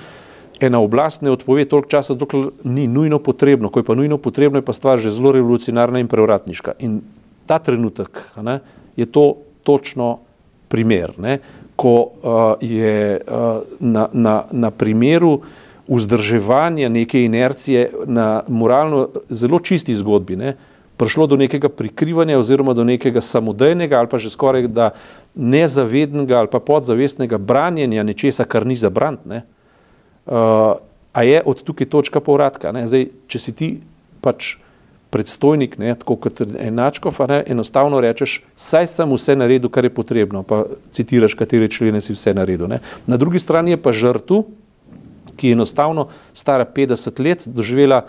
ena 0.59 0.81
oblast 0.83 1.23
ne 1.23 1.31
odpove 1.31 1.65
toliko 1.65 1.89
časa, 1.89 2.13
dokler 2.19 2.51
ni 2.67 2.85
nujno 2.87 3.17
potrebno, 3.23 3.71
ko 3.71 3.79
je 3.79 3.87
pa 3.87 3.95
nujno 3.95 4.19
potrebno, 4.21 4.59
je 4.59 4.67
pa 4.67 4.75
stvar 4.75 4.99
že 4.99 5.13
zelo 5.15 5.31
revolucionarna 5.31 6.03
in 6.03 6.11
prevratniška. 6.11 6.77
In 6.83 7.01
ta 7.47 7.57
trenutek 7.63 8.21
ne, 8.43 8.59
je 8.99 9.07
to 9.07 9.48
točno 9.63 10.17
primer, 10.67 11.13
ne, 11.17 11.39
ko 11.75 11.93
uh, 11.99 12.09
je 12.61 13.21
uh, 13.21 13.61
na, 13.79 14.07
na, 14.13 14.43
na 14.51 14.71
primeru 14.71 15.39
vzdrževanja 15.87 16.89
neke 16.89 17.23
inercije 17.23 17.91
na 18.05 18.43
moralno 18.47 19.07
zelo 19.29 19.59
čisti 19.59 19.95
zgodbi, 19.95 20.35
ne, 20.35 20.53
prišlo 20.99 21.27
do 21.27 21.37
nekega 21.39 21.69
prikrivanja 21.69 22.39
oziroma 22.39 22.73
do 22.73 22.83
nekega 22.83 23.21
samodejnega 23.21 23.97
ali 23.99 24.11
pa 24.11 24.17
že 24.19 24.29
skoraj 24.29 24.67
da 24.67 24.91
nezavednega 25.35 26.37
ali 26.37 26.51
pa 26.51 26.59
podzavestnega 26.59 27.37
branjenja 27.37 28.03
nečesa, 28.03 28.43
kar 28.43 28.65
ni 28.67 28.75
zabrant. 28.75 29.25
Ne. 29.25 29.41
Uh, 30.25 30.75
a 31.13 31.23
je 31.23 31.41
od 31.45 31.63
tukaj 31.63 31.87
točka 31.89 32.19
povratka? 32.19 32.73
Zdaj, 32.85 33.07
če 33.27 33.39
si 33.39 33.51
ti 33.55 33.69
pač 34.21 34.57
predstojnik, 35.09 35.77
ne, 35.81 35.95
tako 35.97 36.15
kot 36.15 36.41
enačkov, 36.59 37.17
ne, 37.29 37.41
enostavno 37.49 38.01
rečeš, 38.01 38.39
saj 38.55 38.87
sem 38.91 39.13
vse 39.13 39.35
naredil, 39.35 39.69
kar 39.73 39.85
je 39.85 39.93
potrebno, 39.93 40.43
pa 40.43 40.63
citiraš, 40.93 41.33
katere 41.39 41.69
člene 41.71 42.01
si 42.01 42.13
vse 42.13 42.33
naredil. 42.37 42.69
Ne. 42.69 42.81
Na 43.07 43.17
drugi 43.17 43.41
strani 43.41 43.73
je 43.73 43.81
pa 43.81 43.93
žrtu, 43.95 44.43
ki 45.39 45.49
je 45.49 45.57
enostavno 45.57 46.09
stara 46.33 46.65
50 46.65 47.23
let, 47.23 47.47
doživela, 47.47 48.03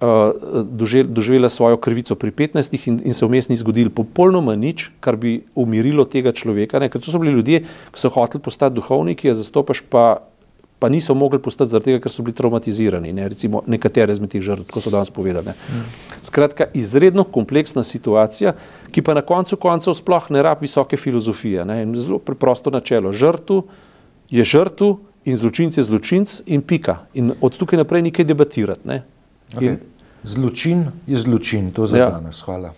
uh, 0.00 1.02
doživela 1.08 1.48
svojo 1.48 1.80
krivico 1.80 2.14
pri 2.14 2.30
15 2.30 2.76
in, 2.86 3.00
in 3.04 3.14
se 3.14 3.26
vmes 3.26 3.48
ni 3.48 3.56
zgodil 3.56 3.90
popolnoma 3.90 4.54
nič, 4.56 4.90
kar 5.00 5.16
bi 5.16 5.40
umirilo 5.54 6.04
tega 6.04 6.32
človeka. 6.36 6.78
Ne. 6.78 6.92
Ker 6.92 7.00
to 7.00 7.10
so 7.10 7.18
bili 7.18 7.34
ljudje, 7.34 7.64
ki 7.90 8.00
so 8.00 8.12
hoteli 8.12 8.44
postati 8.44 8.76
duhovniki, 8.76 9.32
a 9.32 9.34
zastopaš 9.34 9.82
pa 9.90 10.06
pa 10.78 10.88
niso 10.88 11.14
mogli 11.14 11.38
postati 11.38 11.70
zaradi 11.70 11.84
tega, 11.84 12.02
ker 12.04 12.12
so 12.12 12.22
bili 12.22 12.36
traumatizirani, 12.36 13.12
ne, 13.16 13.28
recimo 13.32 13.62
nekatere 13.66 14.12
izmed 14.12 14.30
teh 14.32 14.44
žrtev, 14.44 14.68
kot 14.72 14.84
so 14.84 14.92
danes 14.92 15.10
povedali. 15.10 15.54
Skratka, 16.22 16.68
izredno 16.76 17.24
kompleksna 17.24 17.84
situacija, 17.84 18.52
ki 18.92 19.02
pa 19.02 19.16
na 19.16 19.24
koncu 19.24 19.56
koncev 19.56 19.96
sploh 19.96 20.30
ne 20.30 20.44
rab 20.44 20.62
visoke 20.62 20.96
filozofije. 21.00 21.64
Ne, 21.64 21.80
zelo 21.96 22.18
preprosto 22.18 22.70
načelo. 22.70 23.12
Žrtu 23.12 23.62
je 24.30 24.44
žrtu 24.44 24.98
in 25.24 25.36
zločinc 25.36 25.76
je 25.78 25.84
zločinc 25.84 26.40
in 26.46 26.62
pika. 26.62 27.00
In 27.14 27.32
od 27.40 27.56
tukaj 27.56 27.80
naprej 27.80 28.10
nekaj 28.10 28.28
debatirati. 28.28 28.88
Ne. 28.88 29.02
Okay. 29.54 29.68
In, 29.68 29.78
zločin 30.22 30.90
je 31.06 31.16
zločin, 31.16 31.70
to 31.72 31.86
za 31.86 31.98
ja. 32.04 32.10
danes. 32.10 32.42
Hvala. 32.44 32.74